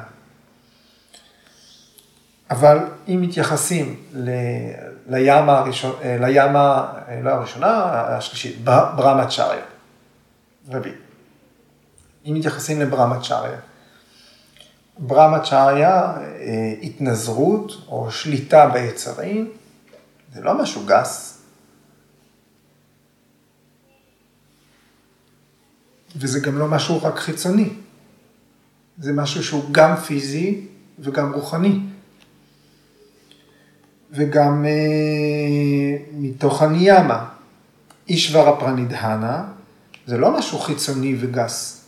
אבל 2.52 2.78
אם 3.08 3.22
מתייחסים 3.22 3.96
ל... 4.14 4.30
לים 5.10 5.50
הראשון, 5.50 5.96
לים, 6.20 6.54
לא 7.24 7.30
הראשונה, 7.30 7.84
השלישית, 7.92 8.64
ברמצ'ריה, 8.64 9.66
רביעי. 10.70 11.09
אם 12.26 12.34
מתייחסים 12.34 12.82
לברמצ'ריה, 12.82 13.60
ברמצ'ריה, 14.98 16.18
אה, 16.18 16.74
התנזרות 16.82 17.72
או 17.88 18.12
שליטה 18.12 18.70
ביצרים, 18.70 19.52
זה 20.34 20.42
לא 20.42 20.62
משהו 20.62 20.86
גס. 20.86 21.42
וזה 26.16 26.40
גם 26.40 26.58
לא 26.58 26.68
משהו 26.68 27.04
רק 27.04 27.20
חיצוני. 27.20 27.70
זה 28.98 29.14
משהו 29.14 29.44
שהוא 29.44 29.64
גם 29.72 29.96
פיזי 29.96 30.68
וגם 31.00 31.34
רוחני. 31.34 31.80
וגם 34.12 34.66
אה, 34.66 35.98
מתוך 36.12 36.62
הניאמה. 36.62 37.30
אישברה 38.10 38.60
פרנידהנה, 38.60 39.44
זה 40.08 40.18
לא 40.18 40.38
משהו 40.38 40.60
חיצוני 40.60 41.16
וגס. 41.20 41.79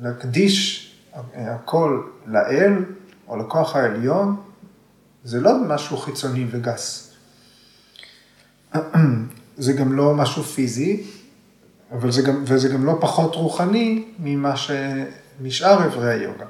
להקדיש 0.00 0.86
הכל 1.34 2.02
לאל 2.26 2.84
או 3.28 3.36
לכוח 3.36 3.76
העליון, 3.76 4.36
זה 5.24 5.40
לא 5.40 5.52
משהו 5.68 5.96
חיצוני 5.96 6.46
וגס. 6.50 7.14
זה 9.58 9.72
גם 9.72 9.92
לא 9.92 10.14
משהו 10.14 10.42
פיזי, 10.42 11.06
אבל 11.92 12.12
זה 12.12 12.22
גם, 12.22 12.44
וזה 12.46 12.68
גם 12.68 12.84
לא 12.84 12.98
פחות 13.00 13.34
רוחני 13.34 14.04
ממה 14.18 14.54
שמשאר 14.56 15.86
אברי 15.86 16.12
היוגה. 16.12 16.46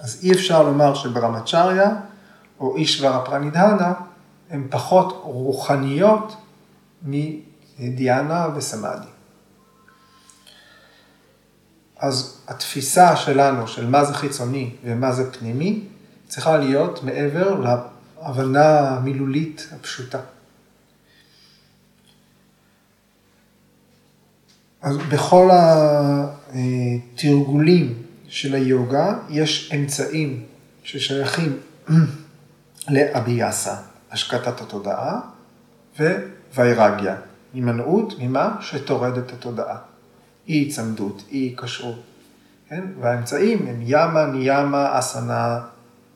אז 0.00 0.20
אי 0.22 0.32
אפשר 0.32 0.62
לומר 0.62 0.94
שברמצ'ריה 0.94 1.90
או 2.60 2.76
אישברה 2.76 3.24
פרנידהנה 3.24 3.92
הן 4.50 4.66
פחות 4.70 5.20
רוחניות 5.22 6.36
מדיאנה 7.02 8.48
וסמאדי. 8.56 9.06
אז 11.98 12.39
התפיסה 12.50 13.16
שלנו 13.16 13.68
של 13.68 13.86
מה 13.86 14.04
זה 14.04 14.14
חיצוני 14.14 14.70
ומה 14.84 15.12
זה 15.12 15.32
פנימי, 15.32 15.80
צריכה 16.28 16.56
להיות 16.56 17.04
מעבר 17.04 17.60
להבנה 17.60 18.88
המילולית 18.88 19.68
הפשוטה. 19.72 20.20
אז 24.82 24.96
בכל 24.96 25.50
התרגולים 26.52 28.02
של 28.28 28.54
היוגה 28.54 29.18
יש 29.28 29.72
אמצעים 29.74 30.44
ששייכים 30.82 31.58
לאביאסה, 32.94 33.76
השקטת 34.10 34.60
התודעה, 34.60 35.20
וויירגיה, 36.54 37.16
הימנעות 37.54 38.14
ממה 38.18 38.56
שטורד 38.60 39.18
את 39.18 39.32
התודעה. 39.32 39.76
אי 40.48 40.54
היצמדות, 40.54 41.22
אי 41.30 41.38
היקשרות, 41.38 42.09
כן? 42.70 42.84
והאמצעים 43.00 43.66
הם 43.68 43.80
ימה, 43.82 44.26
ניאמה, 44.26 44.98
אסנה, 44.98 45.60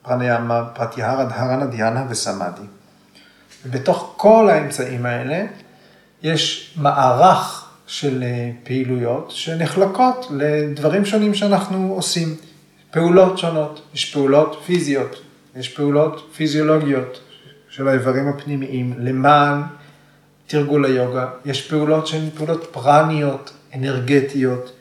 פרניאמה, 0.01 0.65
פרטיהרה, 0.73 1.25
דהרנה, 1.25 1.65
דיאנה 1.65 2.05
וסמאדי. 2.09 2.61
ובתוך 3.65 4.13
כל 4.17 4.49
האמצעים 4.49 5.05
האלה 5.05 5.45
יש 6.23 6.73
מערך 6.77 7.69
של 7.87 8.23
אה, 8.23 8.51
פעילויות 8.63 9.31
שנחלקות 9.31 10.27
לדברים 10.31 11.05
שונים 11.05 11.33
שאנחנו 11.33 11.93
עושים. 11.93 12.35
פעולות 12.91 13.37
שונות, 13.37 13.81
יש 13.93 14.13
פעולות 14.13 14.61
פיזיות, 14.65 15.21
יש 15.55 15.69
פעולות 15.69 16.31
פיזיולוגיות 16.35 17.21
של 17.69 17.87
האיברים 17.87 18.27
הפנימיים 18.27 18.93
למען 18.97 19.61
תרגול 20.47 20.85
היוגה, 20.85 21.27
יש 21.45 21.69
פעולות 21.69 22.07
שהן 22.07 22.29
פעולות 22.29 22.67
פרניות, 22.71 23.53
אנרגטיות, 23.75 24.71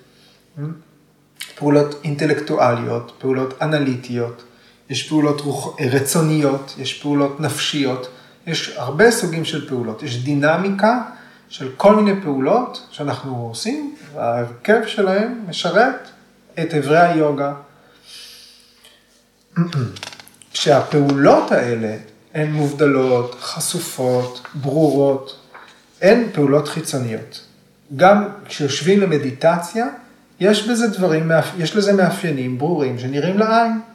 פעולות 1.54 2.00
אינטלקטואליות, 2.04 3.12
פעולות 3.18 3.62
אנליטיות, 3.62 4.44
יש 4.90 5.08
פעולות 5.08 5.40
רוח, 5.40 5.80
רצוניות, 5.80 6.74
יש 6.78 7.02
פעולות 7.02 7.40
נפשיות, 7.40 8.08
יש 8.46 8.74
הרבה 8.76 9.10
סוגים 9.10 9.44
של 9.44 9.68
פעולות, 9.68 10.02
יש 10.02 10.24
דינמיקה 10.24 11.02
של 11.48 11.70
כל 11.76 11.96
מיני 11.96 12.22
פעולות 12.22 12.86
שאנחנו 12.90 13.36
עושים, 13.48 13.96
וההרכב 14.14 14.80
שלהם 14.86 15.44
משרת 15.48 16.08
את 16.60 16.74
אברי 16.74 17.00
היוגה. 17.00 17.52
כשהפעולות 20.52 21.52
האלה 21.52 21.96
הן 22.34 22.52
מובדלות, 22.52 23.36
חשופות, 23.40 24.46
ברורות, 24.54 25.36
אין 26.00 26.30
פעולות 26.32 26.68
חיצוניות. 26.68 27.40
גם 27.96 28.28
כשיושבים 28.48 29.00
למדיטציה, 29.00 29.86
יש 30.40 30.68
בזה 30.68 30.88
דברים, 30.88 31.30
יש 31.58 31.76
לזה 31.76 31.92
מאפיינים 31.92 32.58
ברורים 32.58 32.98
שנראים 32.98 33.38
לעין. 33.38 33.72
Okay? 33.72 33.94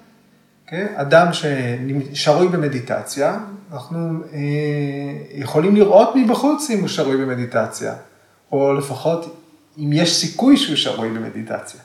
אוקיי? 0.66 0.88
אדם 0.96 1.28
ששרוי 1.34 2.48
במדיטציה, 2.48 3.40
אנחנו 3.74 4.24
אה, 4.34 4.40
יכולים 5.34 5.76
לראות 5.76 6.16
מבחוץ 6.16 6.70
אם 6.70 6.80
הוא 6.80 6.88
שרוי 6.88 7.18
במדיטציה, 7.18 7.94
או 8.52 8.74
לפחות 8.74 9.44
אם 9.78 9.94
יש 9.94 10.16
סיכוי 10.16 10.58
שהוא 10.58 10.76
שרוי 10.76 11.10
במדיטציה. 11.10 11.82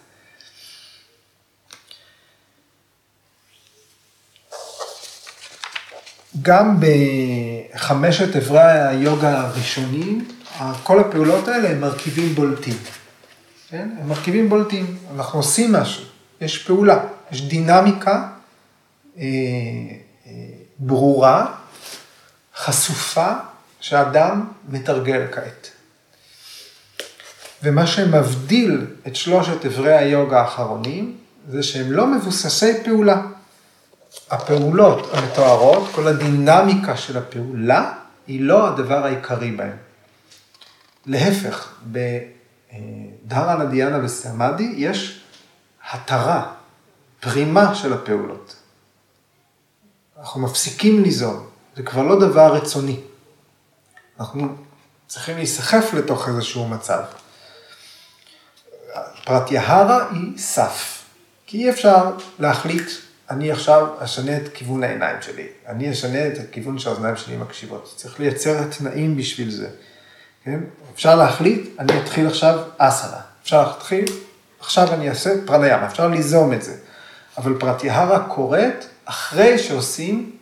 גם 6.43 6.81
בחמשת 6.81 8.37
אברי 8.37 8.61
היוגה 8.61 9.41
הראשונים, 9.41 10.29
כל 10.83 11.01
הפעולות 11.01 11.49
האלה 11.49 11.71
הם 11.71 11.81
מרכיבים 11.81 12.35
בולטים. 12.35 12.77
כן? 13.75 13.89
הם 14.01 14.09
מרכיבים 14.09 14.49
בולטים, 14.49 14.97
אנחנו 15.15 15.39
עושים 15.39 15.73
משהו, 15.73 16.05
יש 16.41 16.59
פעולה, 16.59 17.05
יש 17.33 17.43
דינמיקה 17.43 18.29
אה, 19.19 19.23
אה, 20.27 20.33
ברורה, 20.79 21.55
חשופה, 22.57 23.33
שאדם 23.81 24.47
מתרגל 24.69 25.27
כעת. 25.33 25.71
ומה 27.63 27.87
שמבדיל 27.87 28.87
את 29.07 29.17
שלושת 29.17 29.67
אברי 29.67 29.97
היוגה 29.97 30.41
האחרונים, 30.41 31.17
זה 31.49 31.63
שהם 31.63 31.93
לא 31.93 32.07
מבוססי 32.07 32.85
פעולה. 32.85 33.23
הפעולות 34.31 35.11
המתוארות, 35.15 35.89
כל 35.93 36.09
הדינמיקה 36.09 36.97
של 36.97 37.19
הפעולה, 37.19 37.93
היא 38.27 38.41
לא 38.41 38.69
הדבר 38.69 39.05
העיקרי 39.05 39.51
בהם. 39.51 39.77
להפך, 41.07 41.75
בדהרנה 42.75 43.65
דיאנה 43.65 44.05
וסמאדי 44.05 44.73
יש 44.77 45.21
התרה, 45.91 46.53
פרימה 47.21 47.75
של 47.75 47.93
הפעולות. 47.93 48.57
אנחנו 50.19 50.41
מפסיקים 50.41 51.03
ליזום, 51.03 51.47
זה 51.77 51.83
כבר 51.83 52.03
לא 52.03 52.21
דבר 52.21 52.55
רצוני. 52.55 53.01
אנחנו 54.21 54.49
צריכים 55.07 55.37
להיסחף 55.37 55.95
לתוך 55.95 56.29
איזשהו 56.29 56.69
מצב. 56.69 57.03
פרטיהרה 59.25 60.11
היא 60.11 60.39
סף, 60.39 61.05
כי 61.47 61.65
אי 61.65 61.71
אפשר 61.71 62.13
להחליט, 62.39 62.91
אני 63.31 63.53
עכשיו 63.53 63.87
אשנה 63.99 64.37
את 64.37 64.53
כיוון 64.55 64.85
העיניים 64.85 65.23
שלי, 65.23 65.47
אני 65.67 65.93
אשנה 65.93 66.27
את 66.27 66.33
הכיוון 66.39 66.79
שהאוזניים 66.79 67.17
שלי 67.17 67.37
מקשיבות, 67.37 67.93
צריך 67.97 68.21
לייצר 68.21 68.69
תנאים 68.79 69.17
בשביל 69.17 69.51
זה. 69.51 69.71
כן? 70.45 70.61
אפשר 70.95 71.17
להחליט, 71.17 71.69
אני 71.79 72.01
אתחיל 72.03 72.27
עכשיו 72.27 72.59
אסנה. 72.79 73.21
אפשר 73.43 73.69
להתחיל, 73.69 74.05
עכשיו 74.61 74.95
אני 74.95 75.09
אעשה 75.09 75.31
פרניאמה, 75.47 75.87
אפשר 75.87 76.09
ליזום 76.09 76.53
את 76.53 76.63
זה. 76.63 76.77
אבל 77.39 77.59
פרטיהרה 77.59 78.29
קורית 78.29 78.89
אחרי 79.05 79.59
שעושים 79.59 80.37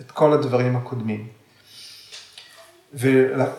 את 0.00 0.10
כל 0.10 0.32
הדברים 0.32 0.76
הקודמים. 0.76 1.26
ו, 2.94 3.08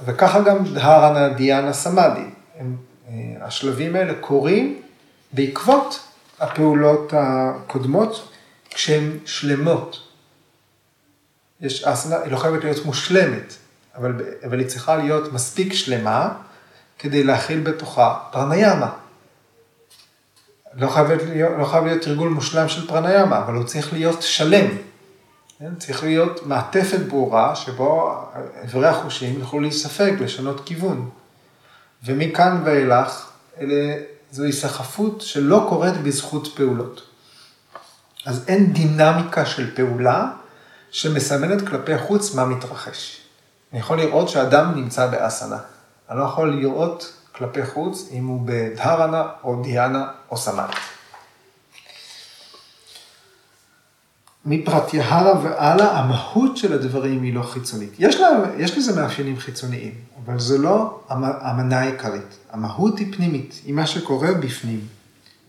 וככה 0.06 0.42
גם 0.42 0.74
דהרנה 0.74 1.30
דיאנה 1.30 1.74
סמאדי. 1.74 2.26
הם, 2.60 2.78
אה, 3.08 3.14
השלבים 3.42 3.96
האלה 3.96 4.14
קורים 4.20 4.82
בעקבות 5.34 6.00
הפעולות 6.40 7.14
הקודמות 7.18 8.34
כשהן 8.70 9.18
שלמות. 9.26 10.08
יש 11.62 11.84
אסנה, 11.84 12.22
היא 12.22 12.32
לא 12.32 12.38
חייבת 12.38 12.64
להיות 12.64 12.86
מושלמת, 12.86 13.54
אבל, 14.00 14.14
אבל 14.48 14.60
היא 14.60 14.68
צריכה 14.68 14.96
להיות 14.96 15.34
מספיק 15.34 15.74
שלמה 15.74 16.34
כדי 17.00 17.24
להכיל 17.24 17.60
בתוכה 17.60 18.20
פרניאמה. 18.32 18.90
לא 20.74 20.90
חייב 20.90 21.08
להיות, 21.12 21.52
לא 21.60 21.66
חייב 21.66 21.86
להיות 21.86 22.02
תרגול 22.02 22.30
מושלם 22.30 22.68
של 22.68 22.88
פרניאמה, 22.88 23.38
אבל 23.38 23.54
הוא 23.54 23.64
צריך 23.64 23.94
להיות 23.94 24.22
שלם. 24.22 24.68
כן? 25.60 25.76
צריך 25.76 26.04
להיות 26.04 26.46
מעטפת 26.46 27.00
ברורה 27.00 27.56
שבו 27.56 28.22
איברי 28.62 28.88
החושים 28.88 29.40
יוכלו 29.40 29.60
להיספג, 29.60 30.12
לשנות 30.20 30.62
כיוון. 30.66 31.10
ומכאן 32.04 32.62
ואילך, 32.66 33.30
אלה, 33.60 33.96
זו 34.32 34.44
היסחפות 34.44 35.22
שלא 35.22 35.66
קורית 35.70 35.98
בזכות 35.98 36.48
פעולות. 36.56 37.02
אז 38.26 38.44
אין 38.48 38.74
דינמיקה 38.74 39.46
של 39.46 39.76
פעולה 39.76 40.32
שמסמנת 40.92 41.68
כלפי 41.68 41.98
חוץ 41.98 42.36
מה 42.36 42.46
מתרחש. 42.46 43.29
אני 43.72 43.80
יכול 43.80 43.98
לראות 43.98 44.30
שאדם 44.30 44.76
נמצא 44.76 45.08
באסנה. 45.08 45.58
אני 46.10 46.18
לא 46.20 46.24
יכול 46.24 46.62
לראות 46.62 47.14
כלפי 47.36 47.66
חוץ 47.66 48.10
אם 48.12 48.26
הוא 48.26 48.42
בדהרנה 48.46 49.24
או 49.44 49.62
דיאנה 49.64 50.08
או 50.32 50.38
סמאט. 50.38 50.76
מפרט 54.46 54.94
יהרה 54.94 55.40
והלאה, 55.44 56.00
המהות 56.00 56.58
של 56.58 56.74
הדברים 56.74 57.24
היא 57.24 57.34
לא 57.34 57.44
חיצונית. 57.44 57.94
יש, 58.00 58.16
לה, 58.16 58.28
יש 58.58 58.78
לזה 58.78 59.02
מאפיינים 59.02 59.38
חיצוניים, 59.38 59.94
אבל 60.26 60.40
זה 60.40 60.58
לא 60.58 61.00
המנה 61.10 61.80
העיקרית. 61.80 62.38
המהות 62.52 63.00
היא 63.00 63.14
פנימית, 63.14 63.62
היא 63.66 63.74
מה 63.74 63.88
שקורה 63.88 64.34
בפנים, 64.34 64.80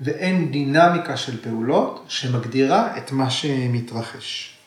ואין 0.00 0.52
דינמיקה 0.52 1.16
של 1.16 1.42
פעולות 1.42 2.04
שמגדירה 2.08 2.96
את 2.96 3.12
מה 3.12 3.30
שמתרחש. 3.30 4.59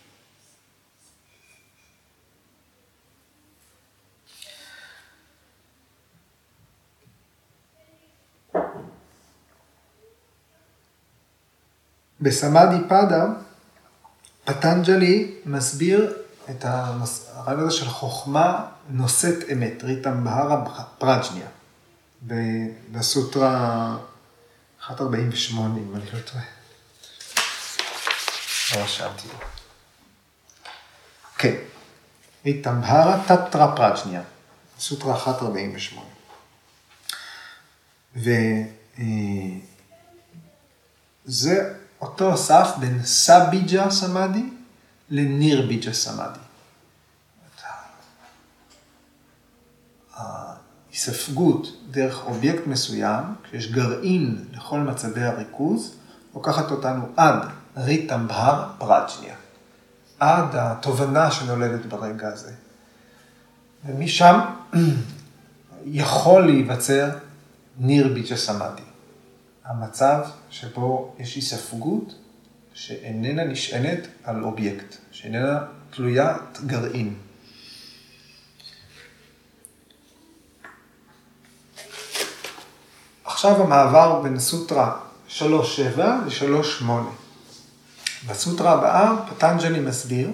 בסמאדי 12.22 12.88
פאדה, 12.90 13.26
פטנג'לי 14.46 15.36
מסביר 15.46 16.14
את 16.50 16.66
הרעיון 16.66 17.60
הזה 17.60 17.72
של 17.72 17.90
חוכמה 17.90 18.66
נושאת 18.90 19.50
אמת, 19.54 19.84
ריטם 19.84 20.24
בהרה 20.24 20.66
פרג'ניה, 20.98 21.48
בסוטרה 22.92 23.98
148, 24.90 25.80
אם 25.80 25.96
אני 25.96 26.06
לא 26.14 26.20
טועה. 26.20 26.44
לא 28.76 28.84
רשמתי. 28.84 29.28
כן, 31.38 31.56
ריטם 32.46 32.82
בהרה 32.82 33.24
טטרה 33.28 33.76
פרג'ניה, 33.76 34.22
סוטרה 34.80 35.14
148. 35.26 36.06
וזה 41.26 41.74
אותו 42.04 42.38
סף 42.38 42.70
בין 42.80 43.06
סביג'ה 43.06 43.92
סמאדי 43.92 44.50
לנירביג'ה 45.10 45.94
סמאדי. 45.94 46.40
ההיספגות 50.16 51.68
דרך 51.92 52.26
אובייקט 52.26 52.68
מסוים, 52.68 53.24
כשיש 53.44 53.72
גרעין 53.72 54.46
לכל 54.54 54.80
מצבי 54.80 55.24
הריכוז, 55.24 55.96
לוקחת 56.36 56.72
אותנו 56.72 57.06
עד 57.18 57.46
ריטמבהר 57.78 58.70
פראג'ניה, 58.78 59.36
עד 60.20 60.56
התובנה 60.56 61.32
שנולדת 61.32 61.86
ברגע 61.86 62.28
הזה. 62.28 62.52
ומשם 63.86 64.40
יכול 65.86 66.46
להיווצר 66.46 67.10
נירביג'ה 67.78 68.38
סמאדי. 68.38 68.93
המצב 69.66 70.26
שבו 70.50 71.16
יש 71.20 71.36
היספגות 71.36 72.16
שאיננה 72.74 73.44
נשענת 73.44 74.08
על 74.24 74.44
אובייקט, 74.44 74.96
שאיננה 75.12 75.60
תלוית 75.90 76.62
גרעין. 76.66 77.16
עכשיו 83.26 83.64
המעבר 83.64 84.22
בין 84.22 84.40
סוטרה 84.40 85.00
3.7 85.30 85.44
ל-3.8. 86.00 86.86
בסוטרה 88.28 88.72
הבאה 88.72 89.26
פטנג'לי 89.30 89.80
מסביר 89.80 90.32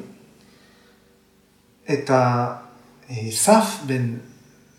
את 1.94 2.12
הסף 2.14 3.80
בין 3.86 4.20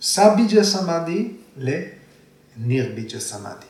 סביג'ה 0.03 0.65
סמאדי 0.65 1.33
לנירביג'ה 1.57 3.21
סמאדי. 3.21 3.70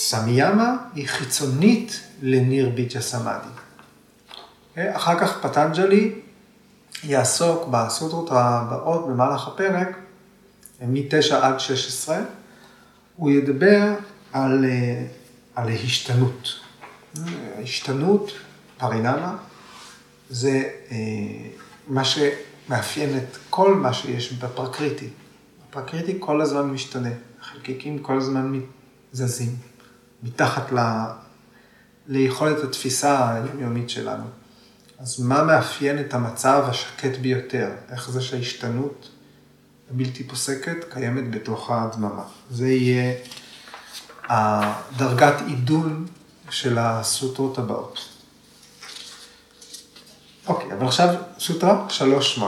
סמיאמה 0.00 0.76
היא 0.94 1.08
חיצונית 1.08 2.00
לניר 2.22 2.68
ביצ'ה 2.68 3.00
סמאדי. 3.00 3.48
אחר 4.76 5.20
כך 5.20 5.38
פטנג'לי 5.42 6.14
יעסוק 7.04 7.68
בסוטרות 7.70 8.28
הבאות 8.32 9.08
במהלך 9.08 9.48
הפרק, 9.48 9.98
מ-9 10.80 11.34
עד 11.34 11.60
16, 11.60 12.18
הוא 13.16 13.30
ידבר 13.30 13.94
על, 14.32 14.64
על 15.54 15.68
השתנות. 15.68 16.48
השתנות, 17.62 18.32
פרינמה, 18.78 19.36
זה 20.30 20.62
מה 21.88 22.02
שמאפיין 22.04 23.16
את 23.16 23.36
כל 23.50 23.74
מה 23.74 23.92
שיש 23.92 24.32
בפרקריטי. 24.32 25.08
הפרקריטי 25.68 26.16
כל 26.20 26.40
הזמן 26.40 26.70
משתנה, 26.70 27.10
החלקיקים 27.40 27.98
כל 27.98 28.18
הזמן 28.18 28.60
זזים. 29.12 29.69
מתחת 30.22 30.72
ל... 30.72 30.78
ליכולת 32.08 32.64
התפיסה 32.64 33.32
היומיומית 33.32 33.90
שלנו. 33.90 34.24
אז 34.98 35.20
מה 35.20 35.44
מאפיין 35.44 36.00
את 36.00 36.14
המצב 36.14 36.64
השקט 36.68 37.16
ביותר? 37.20 37.70
איך 37.90 38.10
זה 38.10 38.22
שההשתנות 38.22 39.08
הבלתי 39.90 40.24
פוסקת 40.24 40.76
קיימת 40.92 41.30
בתוך 41.30 41.70
הדממה. 41.70 42.24
זה 42.50 42.68
יהיה 42.68 43.14
הדרגת 44.28 45.34
עידון 45.46 46.06
של 46.50 46.78
הסוטרות 46.78 47.58
הבאות. 47.58 48.08
אוקיי, 50.46 50.72
אבל 50.72 50.86
עכשיו 50.86 51.14
סוטרה 51.38 51.86
3-8. 52.38 52.40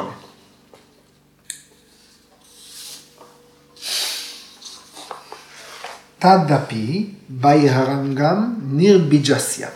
תדפי 6.23 7.11
בהרנגם 7.29 8.55
ניר 8.63 8.99
ביג'סיה. 9.09 9.69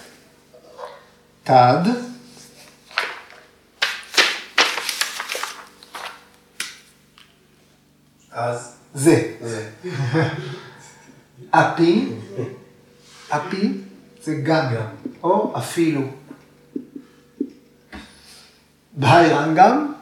תד. 1.44 1.82
אז 8.30 8.72
זה. 8.94 9.32
אפי, 11.50 12.08
אפי 13.28 13.72
זה 14.22 14.34
גם, 14.34 14.74
או 15.22 15.58
אפילו. 15.58 16.02
בהירנגם, 18.92 19.92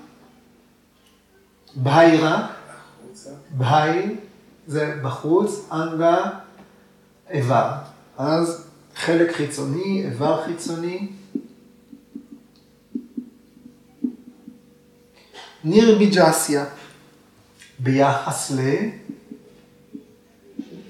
בהירה, 1.74 2.46
בהי 3.50 4.16
זה 4.66 4.98
בחוץ, 5.02 5.68
אנגה, 5.72 6.30
איבר. 7.30 7.72
אז 8.18 8.64
חלק 8.96 9.32
חיצוני, 9.32 10.02
איבר 10.04 10.44
חיצוני. 10.46 11.08
ניר 15.64 15.98
ביג'סיה, 15.98 16.64
ביחס 17.78 18.50
ל... 18.50 18.60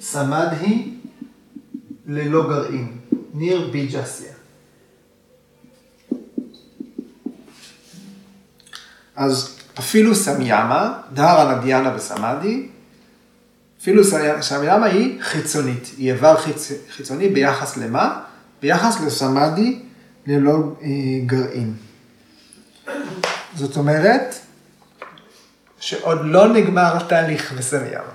סמדהי 0.01 0.95
ללא 2.07 2.49
גרעין, 2.49 2.99
ניר 3.35 3.71
ביג'סיה. 3.71 4.33
אז 9.17 9.59
אפילו 9.79 10.15
סמיאמה, 10.15 11.01
דהרה 11.13 11.59
נדיאנה 11.59 11.97
וסמדי, 11.97 12.69
אפילו 13.85 14.03
שהמילה 14.43 14.85
היא 14.85 15.23
חיצונית, 15.23 15.91
היא 15.97 16.13
איבר 16.13 16.37
חיצ... 16.37 16.73
חיצוני 16.91 17.29
ביחס 17.29 17.77
למה? 17.77 18.21
ביחס 18.63 19.01
לסמאדי 19.01 19.83
ללא 20.27 20.57
אה, 20.83 20.89
גרעין. 21.27 21.75
זאת 23.55 23.77
אומרת, 23.77 24.35
שעוד 25.81 26.21
לא 26.25 26.49
נגמר 26.49 26.97
התהליך 26.97 27.53
בסמיאמה. 27.59 28.15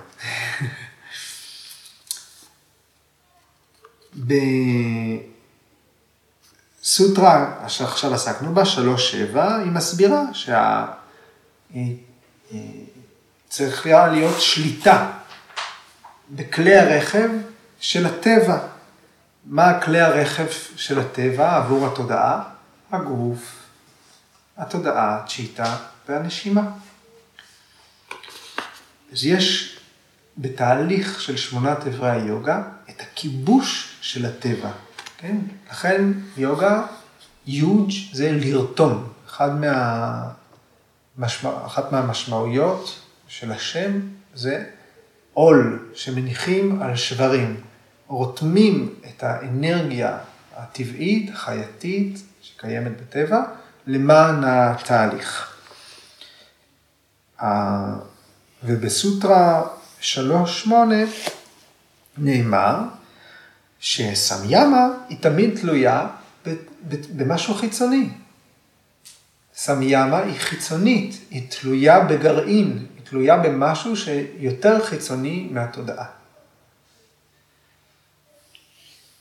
סוטרה 6.82 7.68
שעכשיו 7.68 8.14
עסקנו 8.14 8.54
בה, 8.54 8.62
3.7, 8.62 9.38
היא 9.38 9.72
מסבירה 9.72 10.22
שצריך 13.48 13.86
להיות 13.86 14.40
שליטה 14.40 15.19
בכלי 16.30 16.76
הרכב 16.76 17.28
של 17.80 18.06
הטבע. 18.06 18.58
מה 19.44 19.80
כלי 19.80 20.00
הרכב 20.00 20.46
של 20.76 21.00
הטבע 21.00 21.56
עבור 21.56 21.86
התודעה? 21.86 22.42
הגוף, 22.92 23.56
התודעה, 24.56 25.22
צ'יטה 25.28 25.76
והנשימה. 26.08 26.62
אז 29.12 29.24
יש 29.24 29.76
בתהליך 30.38 31.20
של 31.20 31.36
שמונת 31.36 31.86
אברי 31.86 32.10
היוגה 32.10 32.62
את 32.90 33.00
הכיבוש 33.00 33.96
של 34.00 34.26
הטבע, 34.26 34.70
כן? 35.18 35.36
לכן 35.70 36.04
יוגה, 36.36 36.86
יוג' 37.46 37.90
זה 38.12 38.32
לרתום, 38.32 39.12
אחד 39.26 39.60
מה... 39.60 40.22
משמע... 41.18 41.66
אחת 41.66 41.92
מהמשמעויות 41.92 43.00
של 43.28 43.52
השם 43.52 44.00
זה 44.34 44.64
עול 45.40 45.78
שמניחים 45.94 46.82
על 46.82 46.96
שברים, 46.96 47.60
רותמים 48.06 48.94
את 49.08 49.22
האנרגיה 49.22 50.18
הטבעית, 50.56 51.30
החייתית, 51.32 52.22
שקיימת 52.42 52.92
בטבע, 53.00 53.42
למען 53.86 54.44
התהליך. 54.44 55.56
ובסוטרה 58.64 59.66
3.8 60.00 60.70
נאמר 62.18 62.76
שסמיאמה 63.80 64.86
היא 65.08 65.18
תמיד 65.20 65.58
תלויה 65.60 66.06
במשהו 67.16 67.54
חיצוני. 67.54 68.08
סמיאמה 69.54 70.18
היא 70.18 70.38
חיצונית, 70.38 71.20
היא 71.30 71.50
תלויה 71.50 72.00
בגרעין, 72.00 72.86
תלויה 73.10 73.36
במשהו 73.36 73.96
שיותר 73.96 74.84
חיצוני 74.84 75.48
מהתודעה. 75.50 76.04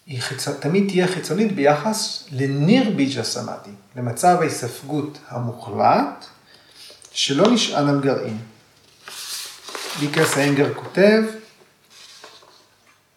היא 0.06 0.22
חיצ... 0.22 0.48
תמיד 0.50 0.88
תהיה 0.88 1.08
חיצונית 1.08 1.52
ביחס 1.52 2.28
לניר 2.32 2.90
ביג'ה 2.90 3.24
סמאדי, 3.24 3.72
למצב 3.96 4.38
ההיספגות 4.40 5.18
המוחלט, 5.28 6.26
שלא 7.12 7.52
נשען 7.52 7.88
על 7.88 8.00
גרעין. 8.02 8.38
בי.קיי.אס 10.00 10.38
איינגר 10.38 10.74
כותב, 10.74 11.24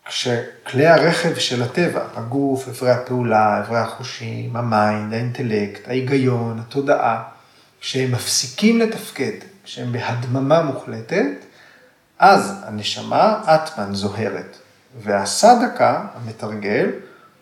כשכלי 0.05 0.87
הרכב 0.87 1.39
של 1.39 1.62
הטבע, 1.62 2.07
הגוף, 2.14 2.68
אברי 2.68 2.91
הפעולה, 2.91 3.61
אברי 3.61 3.79
החושים, 3.79 4.57
ה 4.57 4.66
mind, 4.66 5.12
האינטלקט, 5.12 5.89
ההיגיון, 5.89 6.59
התודעה, 6.59 7.23
כשהם 7.81 8.12
מפסיקים 8.12 8.79
לתפקד, 8.79 9.51
כשהם 9.65 9.93
בהדממה 9.93 10.63
מוחלטת, 10.63 11.45
אז 12.19 12.63
הנשמה, 12.65 13.43
אטמן, 13.55 13.95
זוהרת. 13.95 14.57
והסדקה, 14.99 16.07
המתרגל, 16.15 16.91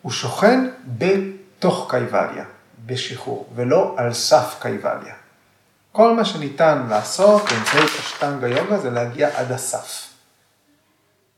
הוא 0.01 0.11
שוכן 0.11 0.69
בתוך 0.85 1.87
קייבליה, 1.89 2.45
בשחרור, 2.85 3.49
ולא 3.55 3.95
על 3.97 4.13
סף 4.13 4.55
קייבליה. 4.61 5.13
כל 5.91 6.15
מה 6.15 6.25
שניתן 6.25 6.85
לעשות 6.89 7.41
באמצעות 7.41 7.89
אשטנגה 7.99 8.47
יוגה 8.47 8.79
זה 8.79 8.89
להגיע 8.89 9.39
עד 9.39 9.51
הסף. 9.51 10.07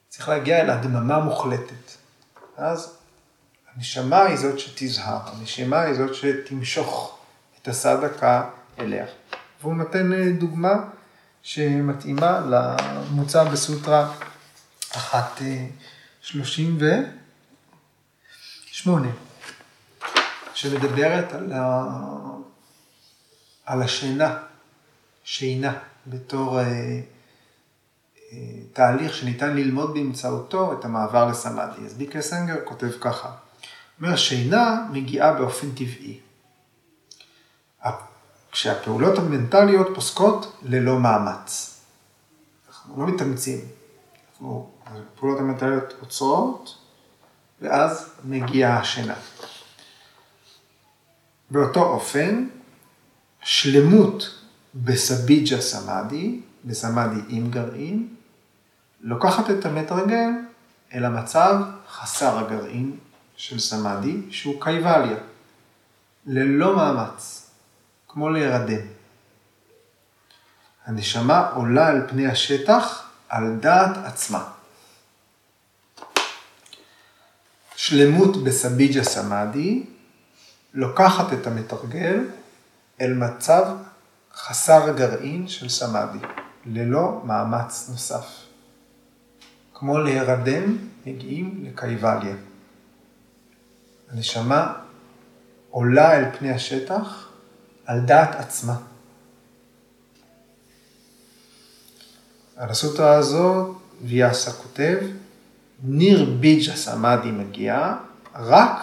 צריך 0.10 0.30
להגיע 0.30 0.62
אל 0.62 0.70
הדממה 0.70 1.20
מוחלטת. 1.20 1.92
אז 2.58 2.98
הנשמה 3.76 4.22
היא 4.22 4.38
זאת 4.38 4.60
שתזהר, 4.60 5.20
הנשמה 5.26 5.82
היא 5.82 5.94
זאת 5.94 6.16
שתמשוך 6.16 7.18
את 7.62 7.68
הסדקה 7.68 8.44
אליה. 8.80 9.06
והוא 9.64 9.76
נותן 9.76 10.14
אה, 10.14 10.32
דוגמה 10.32 10.74
שמתאימה 11.42 12.40
למוצע 12.50 13.44
בסוטרה 13.44 14.14
אחת 14.96 15.42
אה, 15.42 15.66
שלושים 16.22 16.78
ושמונה, 18.70 19.10
שמדברת 20.54 21.34
על, 21.34 21.54
ה... 21.54 21.86
על 23.66 23.82
השינה, 23.82 24.38
שינה, 25.24 25.74
בתור 26.08 26.60
אה, 26.60 27.00
תהליך 28.74 29.14
שניתן 29.14 29.56
ללמוד 29.56 29.94
באמצעותו 29.94 30.80
את 30.80 30.86
המעבר 30.86 31.28
לסמאדי. 31.28 31.86
אז 31.86 31.94
ביקר 31.94 32.22
סנגר 32.22 32.56
כותב 32.64 32.92
ככה, 33.02 33.32
אומר, 34.02 34.16
שינה 34.16 34.86
מגיעה 34.92 35.34
באופן 35.34 35.72
טבעי. 35.72 36.20
כשהפעולות 38.54 39.18
המנטליות 39.18 39.88
פוסקות 39.96 40.58
ללא 40.62 41.00
מאמץ. 41.00 41.80
אנחנו 42.70 43.06
לא 43.06 43.14
מתאמצים, 43.14 43.60
אנחנו 44.32 44.70
הפעולות 44.86 45.40
המנטליות 45.40 45.94
עוצרות, 46.00 46.78
ואז 47.62 48.10
מגיעה 48.24 48.80
השינה. 48.80 49.16
באותו 51.52 51.84
אופן, 51.84 52.48
שלמות 53.42 54.40
בסביג'ה 54.76 55.62
סמאדי, 55.62 56.42
בסמאדי 56.66 57.22
עם 57.28 57.52
גרעין, 57.52 58.16
לוקחת 59.02 59.50
את 59.50 59.66
המתרגל 59.66 60.30
אל 60.94 61.06
המצב 61.06 61.56
חסר 61.90 62.38
הגרעין 62.38 62.98
של 63.36 63.60
סמאדי, 63.60 64.22
שהוא 64.30 64.62
קייבליה, 64.62 65.18
ללא 66.26 66.76
מאמץ, 66.76 67.43
כמו 68.14 68.30
להירדם. 68.30 68.86
הנשמה 70.86 71.50
עולה 71.50 71.88
על 71.88 72.08
פני 72.10 72.28
השטח 72.28 73.10
על 73.30 73.56
דעת 73.60 73.98
עצמה. 74.06 74.50
שלמות 77.76 78.44
בסביג'ה 78.44 79.04
סמאדי 79.04 79.84
לוקחת 80.74 81.34
את 81.34 81.48
המתרגל 81.48 82.20
אל 83.02 83.14
מצב 83.14 83.66
חסר 84.34 84.94
גרעין 84.98 85.48
של 85.48 85.70
סמאדי, 85.70 86.20
ללא 86.66 87.22
מאמץ 87.24 87.90
נוסף. 87.90 88.28
כמו 89.74 90.00
להירדם, 90.00 90.78
מגיעים 91.06 91.66
לקייבליה. 91.66 92.36
הנשמה 94.12 94.74
עולה 95.70 96.18
אל 96.18 96.26
פני 96.38 96.52
השטח 96.52 97.23
על 97.86 98.00
דעת 98.00 98.36
עצמה. 98.36 98.76
על 102.58 102.70
הסוטרה 102.70 103.16
הזאת 103.16 103.76
ויאסה 104.02 104.52
כותב, 104.52 105.00
ניר 105.84 106.30
ביג'ה 106.40 106.76
סמאדי 106.76 107.32
מגיע 107.32 107.96
רק 108.36 108.78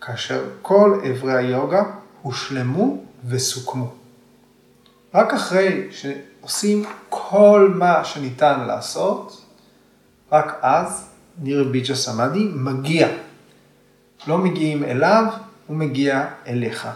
כאשר 0.00 0.44
כל 0.62 1.00
אברי 1.10 1.36
היוגה 1.36 1.82
הושלמו 2.22 3.04
וסוכמו. 3.28 3.92
רק 5.14 5.34
אחרי 5.34 5.88
שעושים 5.90 6.84
כל 7.08 7.74
מה 7.74 8.04
שניתן 8.04 8.60
לעשות, 8.60 9.44
רק 10.32 10.58
אז 10.62 11.08
ניר 11.38 11.64
ביג'ה 11.64 11.94
סמאדי 11.94 12.48
מגיע. 12.54 13.08
לא 14.26 14.38
מגיעים 14.38 14.84
אליו, 14.84 15.24
הוא 15.66 15.76
מגיע 15.76 16.28
אליך. 16.46 16.88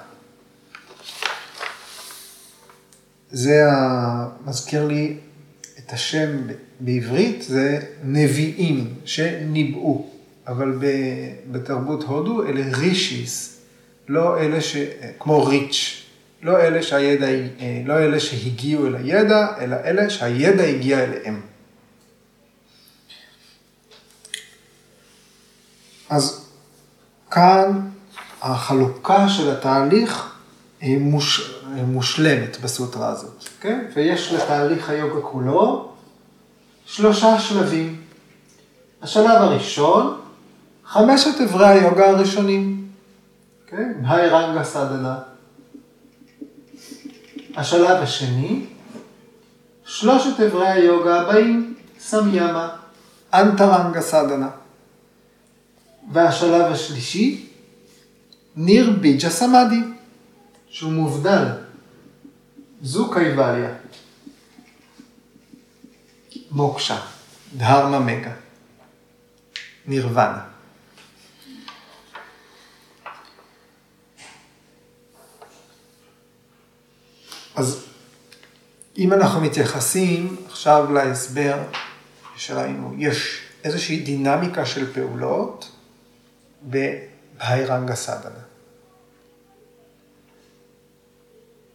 זה 3.30 3.62
מזכיר 4.46 4.86
לי 4.86 5.16
את 5.78 5.92
השם 5.92 6.30
בעברית 6.80 7.42
זה 7.42 7.80
נביאים 8.04 8.94
שניבאו, 9.04 10.06
אבל 10.46 10.78
בתרבות 11.50 12.02
הודו 12.02 12.46
אלה 12.46 12.62
רישיס, 12.78 13.60
לא 14.08 14.40
אלה 14.40 14.60
ש... 14.60 14.76
כמו 15.18 15.46
ריץ', 15.46 16.02
לא 16.42 16.60
אלה, 16.60 16.82
שהידע, 16.82 17.26
לא 17.84 17.98
אלה 17.98 18.20
שהגיעו 18.20 18.86
אל 18.86 18.94
הידע, 18.94 19.46
אלא 19.60 19.76
אלה 19.84 20.10
שהידע 20.10 20.64
הגיע 20.64 21.04
אליהם. 21.04 21.40
אז 26.10 26.46
כאן 27.30 27.88
החלוקה 28.42 29.28
של 29.28 29.50
התהליך 29.50 30.36
מוש... 30.82 31.57
מושלמת 31.74 32.60
בסוטרה 32.60 33.08
הזאת, 33.08 33.44
כן? 33.60 33.84
ויש 33.94 34.32
לתהליך 34.32 34.90
היוגה 34.90 35.20
כולו 35.20 35.88
שלושה 36.86 37.40
שלבים. 37.40 38.00
השלב 39.02 39.42
הראשון, 39.42 40.20
חמשת 40.86 41.40
אברי 41.44 41.68
היוגה 41.68 42.10
הראשונים, 42.10 42.88
כן? 43.66 43.92
היירנגה 44.04 44.64
סדנה. 44.64 45.18
השלב 47.56 48.02
השני, 48.02 48.64
שלושת 49.84 50.40
אברי 50.40 50.68
היוגה 50.68 51.20
הבאים, 51.20 51.74
סמיאמה, 52.00 52.68
אנטרנגה 53.34 54.00
סדנה. 54.00 54.48
והשלב 56.12 56.72
השלישי, 56.72 57.46
ניר 58.56 58.90
ביג'ה 59.00 59.30
סמאדי, 59.30 59.82
שהוא 60.70 60.92
מובדל. 60.92 61.44
זו 62.82 63.10
קייבליה. 63.10 63.70
מוקשה, 66.50 67.00
דהרמה 67.56 67.98
מגה, 67.98 68.32
נירוונה. 69.86 70.40
אז 77.54 77.84
אם 78.98 79.12
אנחנו 79.12 79.40
מתייחסים 79.40 80.36
עכשיו 80.46 80.92
להסבר 80.92 81.62
שראינו, 82.36 82.94
יש 82.98 83.40
איזושהי 83.64 84.00
דינמיקה 84.00 84.66
של 84.66 84.92
פעולות 84.92 85.70
בהיירנגה 86.62 87.94
סדנה. 87.94 88.48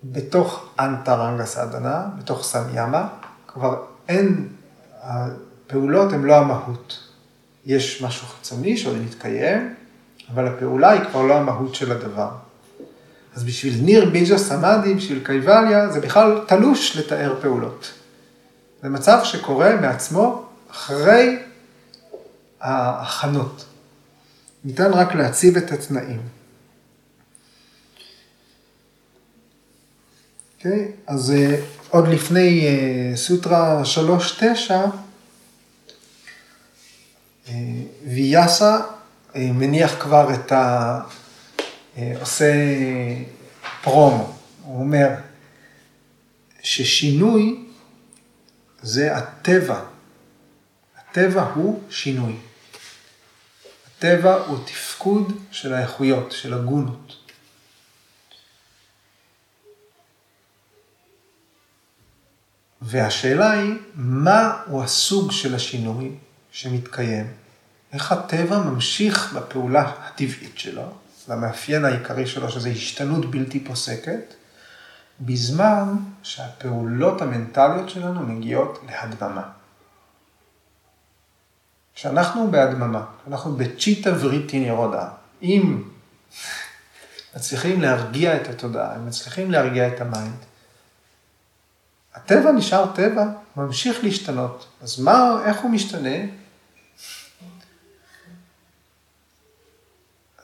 בתוך 0.03 0.69
אנטרנגה 0.79 1.45
סדנה, 1.45 2.05
בתוך 2.19 2.43
סמיאמה, 2.43 3.07
כבר 3.47 3.83
אין, 4.09 4.47
הפעולות 5.01 6.13
הן 6.13 6.23
לא 6.23 6.35
המהות. 6.35 6.99
יש 7.65 8.01
משהו 8.01 8.27
חיצוני 8.27 8.77
שעוד 8.77 8.97
מתקיים, 8.97 9.73
אבל 10.33 10.47
הפעולה 10.47 10.89
היא 10.89 11.01
כבר 11.11 11.21
לא 11.21 11.33
המהות 11.33 11.75
של 11.75 11.91
הדבר. 11.91 12.29
אז 13.35 13.43
בשביל 13.43 13.81
ניר 13.81 14.09
ביג'ה 14.09 14.37
סמאדי, 14.37 14.93
בשביל 14.93 15.25
קייבליה, 15.25 15.89
זה 15.89 15.99
בכלל 15.99 16.41
תלוש 16.47 16.97
לתאר 16.97 17.35
פעולות. 17.41 17.91
זה 18.81 18.89
מצב 18.89 19.19
שקורה 19.23 19.75
מעצמו 19.75 20.45
אחרי 20.71 21.39
ההכנות. 22.61 23.65
ניתן 24.65 24.91
רק 24.91 25.15
להציב 25.15 25.57
את 25.57 25.71
התנאים. 25.71 26.21
אוקיי? 30.65 30.85
Okay, 30.85 31.11
אז 31.11 31.33
uh, 31.35 31.61
עוד 31.89 32.07
לפני 32.07 32.67
uh, 32.67 33.17
סוטרה 33.17 33.81
3.9, 33.95 34.71
uh, 37.45 37.49
ויאסה 38.05 38.77
uh, 38.79 39.37
מניח 39.37 39.95
כבר 39.99 40.33
את 40.33 40.51
ה... 40.51 40.99
אה, 41.97 42.13
עושה 42.19 42.53
פרומו, 43.81 44.37
הוא 44.63 44.79
אומר 44.79 45.09
ששינוי 46.61 47.65
זה 48.81 49.15
הטבע, 49.15 49.81
הטבע 50.97 51.43
הוא 51.43 51.81
שינוי. 51.89 52.35
הטבע 53.87 54.33
הוא 54.33 54.57
תפקוד 54.65 55.33
של 55.51 55.73
האיכויות, 55.73 56.31
של 56.31 56.53
הגונות. 56.53 57.02
והשאלה 62.83 63.51
היא, 63.51 63.73
מהו 64.65 64.83
הסוג 64.83 65.31
של 65.31 65.55
השינוי 65.55 66.15
שמתקיים? 66.51 67.27
איך 67.93 68.11
הטבע 68.11 68.59
ממשיך 68.59 69.33
בפעולה 69.33 69.81
הטבעית 69.81 70.57
שלו? 70.57 70.91
והמאפיין 71.27 71.85
העיקרי 71.85 72.27
שלו 72.27 72.49
שזה 72.49 72.69
השתנות 72.69 73.31
בלתי 73.31 73.59
פוסקת, 73.59 74.33
בזמן 75.21 75.95
שהפעולות 76.23 77.21
המנטליות 77.21 77.89
שלנו 77.89 78.19
מגיעות 78.19 78.79
להדממה. 78.89 79.49
כשאנחנו 81.95 82.51
בהדממה, 82.51 83.05
אנחנו 83.27 83.55
בצ'יטה 83.55 84.09
וריטי 84.19 84.59
נירודה, 84.59 85.09
אם 85.41 85.83
מצליחים 87.35 87.81
להרגיע 87.81 88.35
את 88.35 88.47
התודעה, 88.47 88.95
אם 88.95 89.07
מצליחים 89.07 89.51
להרגיע 89.51 89.87
את 89.87 90.01
ה 90.01 90.08
mind, 90.08 90.45
הטבע 92.15 92.51
נשאר 92.51 92.85
טבע, 92.95 93.25
ממשיך 93.57 94.03
להשתנות. 94.03 94.67
אז 94.81 94.99
מה, 94.99 95.41
איך 95.45 95.61
הוא 95.61 95.71
משתנה? 95.71 96.17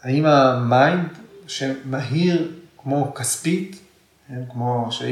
האם 0.03 0.25
ה 0.25 0.42
mind 0.42 1.09
שמהיר 1.47 2.51
כמו 2.77 3.13
כספית, 3.13 3.79
כן, 4.27 4.41
כמו, 4.51 4.87
ש... 4.91 5.03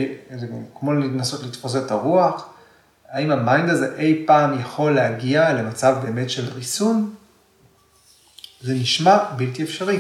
כמו 0.76 0.94
לנסות 0.94 1.44
לתפוס 1.44 1.76
את 1.76 1.92
הרוח, 1.92 2.50
האם 3.10 3.32
ה 3.32 3.39
mind 3.39 3.70
הזה 3.70 3.96
אי 3.98 4.24
פעם 4.28 4.60
יכול 4.60 4.96
להגיע 4.96 5.54
למצב 5.54 5.98
באמת 6.04 6.30
של 6.30 6.54
ריסון? 6.54 7.16
זה 8.62 8.74
נשמע 8.74 9.18
בלתי 9.38 9.64
אפשרי. 9.64 10.00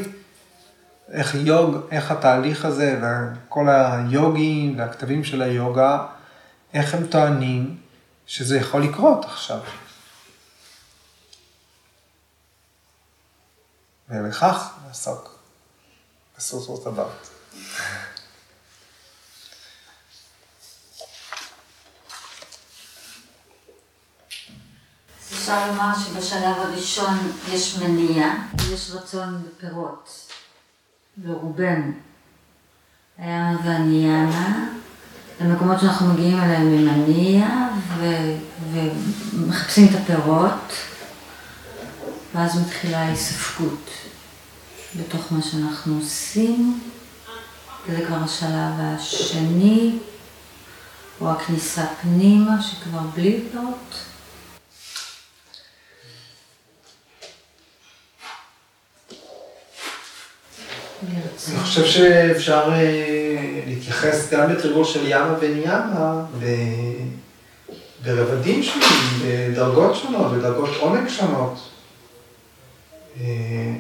איך 1.12 1.36
יוג, 1.36 1.76
איך 1.92 2.12
התהליך 2.12 2.66
הזה, 2.66 3.00
וכל 3.02 3.70
היוגים 3.70 4.80
והכתבים 4.80 5.24
של 5.24 5.42
היוגה, 5.42 6.06
איך 6.74 6.94
הם 6.94 7.08
טוענים 7.08 7.82
שזה 8.28 8.58
יכול 8.58 8.84
לקרות 8.84 9.26
עכשיו. 9.26 9.60
ולכך 14.10 14.74
נעסוק 14.88 15.40
בסוסות 16.38 16.88
הבאות. 16.88 17.30
אפשר 25.48 25.68
לומר 25.68 25.92
שבשלב 26.06 26.56
הראשון 26.58 27.32
יש 27.50 27.78
מניע, 27.78 28.26
יש 28.74 28.92
רצון 28.92 29.44
בפירות, 29.44 30.32
לרובנו. 31.18 31.92
היה 33.18 33.52
והניאנה, 33.64 34.70
למקומות 35.42 35.80
שאנחנו 35.80 36.14
מגיעים 36.14 36.40
אליהם 36.40 36.68
ממניע 36.68 37.48
ומחפשים 38.72 39.88
את 39.88 39.96
הפירות. 40.02 40.74
ואז 42.36 42.62
מתחילה 42.62 43.00
ההיספקות 43.00 43.90
בתוך 44.96 45.32
מה 45.32 45.42
שאנחנו 45.42 45.96
עושים. 45.96 46.80
זה 47.90 48.06
כבר 48.08 48.16
השלב 48.16 48.74
השני, 48.80 50.00
או 51.22 51.32
הכניסה 51.32 51.86
פנימה, 52.02 52.62
שכבר 52.62 53.00
בלי 53.16 53.40
פלאות. 53.52 54.07
אני 61.08 61.60
חושב 61.60 61.86
שאפשר 61.86 62.70
אה, 62.72 63.62
להתייחס 63.68 64.30
גם 64.32 64.50
לתרגול 64.50 64.86
של 64.86 65.08
ימה 65.08 65.36
וניאמה 65.40 66.26
ברבדים 68.04 68.64
שונים, 68.64 68.90
בדרגות 69.26 69.96
שונות, 69.96 70.32
בדרגות 70.34 70.70
עומק 70.80 71.10
שונות. 71.10 71.70
אה, 73.22 73.74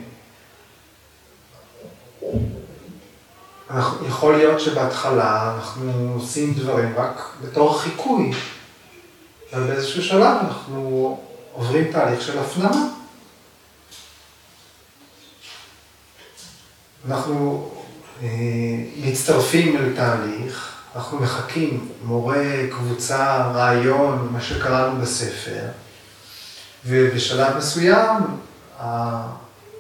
יכול 4.07 4.37
להיות 4.37 4.59
שבהתחלה 4.59 5.55
אנחנו 5.55 6.13
עושים 6.13 6.53
דברים 6.53 6.93
רק 6.97 7.31
בתור 7.41 7.79
חיקוי, 7.79 8.31
ובאיזשהו 9.53 10.03
שלב 10.03 10.37
אנחנו 10.41 11.17
עוברים 11.53 11.91
תהליך 11.91 12.21
של 12.21 12.39
הפנמה. 12.39 12.96
אנחנו 17.07 17.69
אה, 18.23 18.27
מצטרפים 18.97 19.77
אל 19.77 19.93
תהליך, 19.95 20.73
אנחנו 20.95 21.19
מחכים, 21.19 21.87
מורה, 22.03 22.45
קבוצה, 22.71 23.51
רעיון, 23.53 24.29
מה 24.31 24.41
שקראנו 24.41 25.01
בספר, 25.01 25.65
ובשלב 26.85 27.57
מסוים 27.57 28.23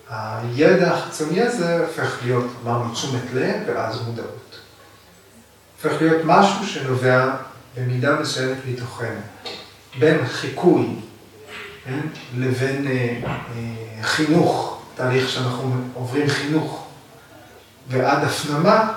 הידע 0.09 0.93
החיצוני 0.93 1.41
הזה 1.41 1.79
הופך 1.79 2.17
להיות, 2.23 2.45
אמרנו, 2.63 2.93
תשומת 2.93 3.33
לב 3.33 3.55
ואז 3.67 4.01
מודעות. 4.07 4.59
הופך 5.83 6.01
להיות 6.01 6.21
משהו 6.25 6.67
שנובע 6.67 7.35
במידה 7.77 8.19
מסוימת 8.19 8.57
מתוכנו. 8.67 9.19
בין 9.99 10.27
חיקוי 10.27 10.95
כן, 11.85 11.99
לבין 12.37 12.87
אה, 12.87 13.17
אה, 13.23 14.03
חינוך, 14.03 14.81
תהליך 14.95 15.29
שאנחנו 15.29 15.75
עוברים 15.93 16.29
חינוך, 16.29 16.86
ועד 17.89 18.23
הפנמה, 18.23 18.93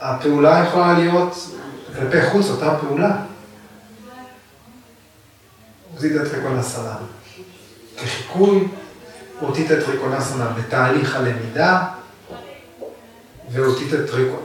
הפעולה 0.00 0.64
יכולה 0.68 0.98
להיות 0.98 1.48
כלפי 1.96 2.30
חוץ 2.30 2.50
אותה 2.50 2.76
פעולה. 2.80 3.16
לכל 6.02 6.56
הסלם. 6.58 6.94
כחיקוי, 7.96 8.68
אותית 9.42 9.66
טריקונסנה 9.68 10.48
בתהליך 10.48 11.16
הלמידה, 11.16 11.84
ואותית 13.52 13.88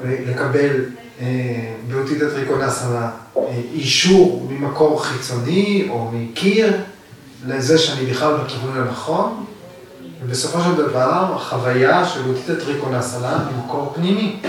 לקבל 0.04 0.86
אה, 1.22 1.76
באותית 1.88 2.20
טריקונסנה 2.20 3.12
אה, 3.38 3.42
אישור 3.74 4.48
ממקור 4.50 5.04
חיצוני 5.04 5.88
או 5.90 6.12
מקיר 6.14 6.78
לזה 7.46 7.78
שאני 7.78 8.06
בכלל 8.06 8.38
בכיוון 8.38 8.78
הנכון, 8.78 9.46
ובסופו 10.24 10.62
של 10.64 10.76
דבר, 10.76 11.36
החוויה 11.36 12.06
של 12.06 12.30
אוטיטה 12.30 12.56
טריקונסלה 12.56 13.38
ממקור 13.38 13.94
פנימי. 13.96 14.40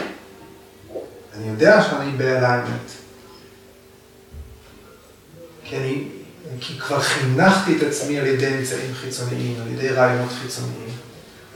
אני 1.34 1.48
יודע 1.48 1.82
שאני 1.82 2.10
באליימנט. 2.10 2.90
כי 5.64 5.76
אני, 5.76 6.04
כי 6.60 6.78
כבר 6.78 7.00
חינכתי 7.00 7.76
את 7.76 7.82
עצמי 7.82 8.20
על 8.20 8.26
ידי 8.26 8.58
אמצעים 8.58 8.94
חיצוניים, 8.94 9.60
על 9.62 9.68
ידי 9.68 9.88
רעיונות 9.88 10.30
חיצוניים. 10.42 10.90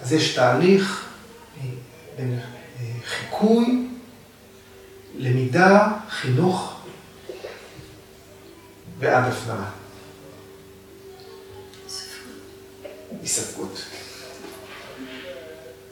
אז 0.03 0.12
יש 0.12 0.35
תהליך 0.35 1.05
בין 2.16 2.39
חיקוי, 3.07 3.89
למידה, 5.16 5.89
חינוך 6.11 6.81
ועד 8.99 9.33
הפנמה. 9.33 9.71
היספגות. 13.23 13.97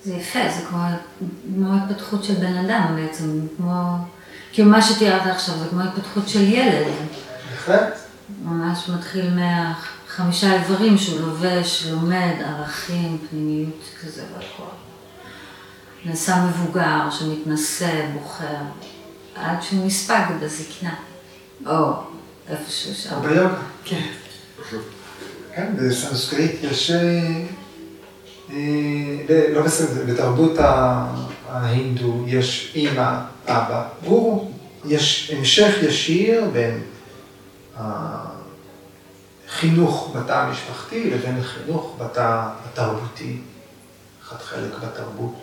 זה 0.07 0.14
יפה, 0.14 0.38
זה 0.57 0.66
כמו, 0.68 0.78
כמו 1.54 1.74
התפתחות 1.76 2.24
של 2.24 2.34
בן 2.34 2.57
אדם 2.57 2.96
בעצם, 2.96 3.40
כמו, 3.57 3.96
כאילו 4.52 4.70
מה 4.70 4.82
שתיארת 4.82 5.26
עכשיו 5.26 5.59
זה 5.59 5.68
כמו 5.70 5.80
התפתחות 5.80 6.28
של 6.28 6.42
ילד. 6.42 6.86
בהחלט. 7.50 7.98
ממש 8.44 8.88
מתחיל 8.88 9.30
מהחמישה 9.34 10.54
איברים 10.54 10.98
שהוא 10.98 11.20
לובש, 11.20 11.86
לומד, 11.86 12.34
ערכים, 12.44 13.18
פנימיות 13.30 13.82
כזה 14.02 14.22
והכל. 14.34 14.70
נעשה 16.04 16.44
מבוגר 16.44 17.11
שמתנשא, 17.11 18.07
בוחר, 18.12 18.57
עד 19.34 19.62
שהוא 19.62 19.86
נספג 19.86 20.24
בזקנה. 20.40 20.94
או 21.66 21.92
איפשהו 22.48 22.94
שם. 22.94 23.20
ביוגה. 23.22 23.54
כן. 23.84 24.07
כן, 25.54 25.72
בסנסקריט 25.76 26.57
יש, 26.62 26.90
אה, 26.90 27.42
לא 28.49 29.62
בסדר, 29.64 30.05
בתרבות 30.12 30.59
ההינדו 31.49 32.24
יש 32.26 32.72
אימא, 32.74 33.20
אבא, 33.47 33.88
גורו. 34.05 34.51
יש 34.84 35.30
המשך 35.36 35.74
ישיר 35.82 36.51
בין 36.53 36.82
החינוך 39.47 40.12
בתא 40.16 40.32
המשפחתי 40.32 41.11
לבין 41.11 41.40
החינוך 41.40 41.97
בתא 41.99 42.49
התרבותי, 42.64 43.36
אחד 44.22 44.36
חלק 44.36 44.70
בתרבות. 44.82 45.34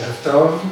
ערב 0.00 0.14
טוב. 0.24 0.62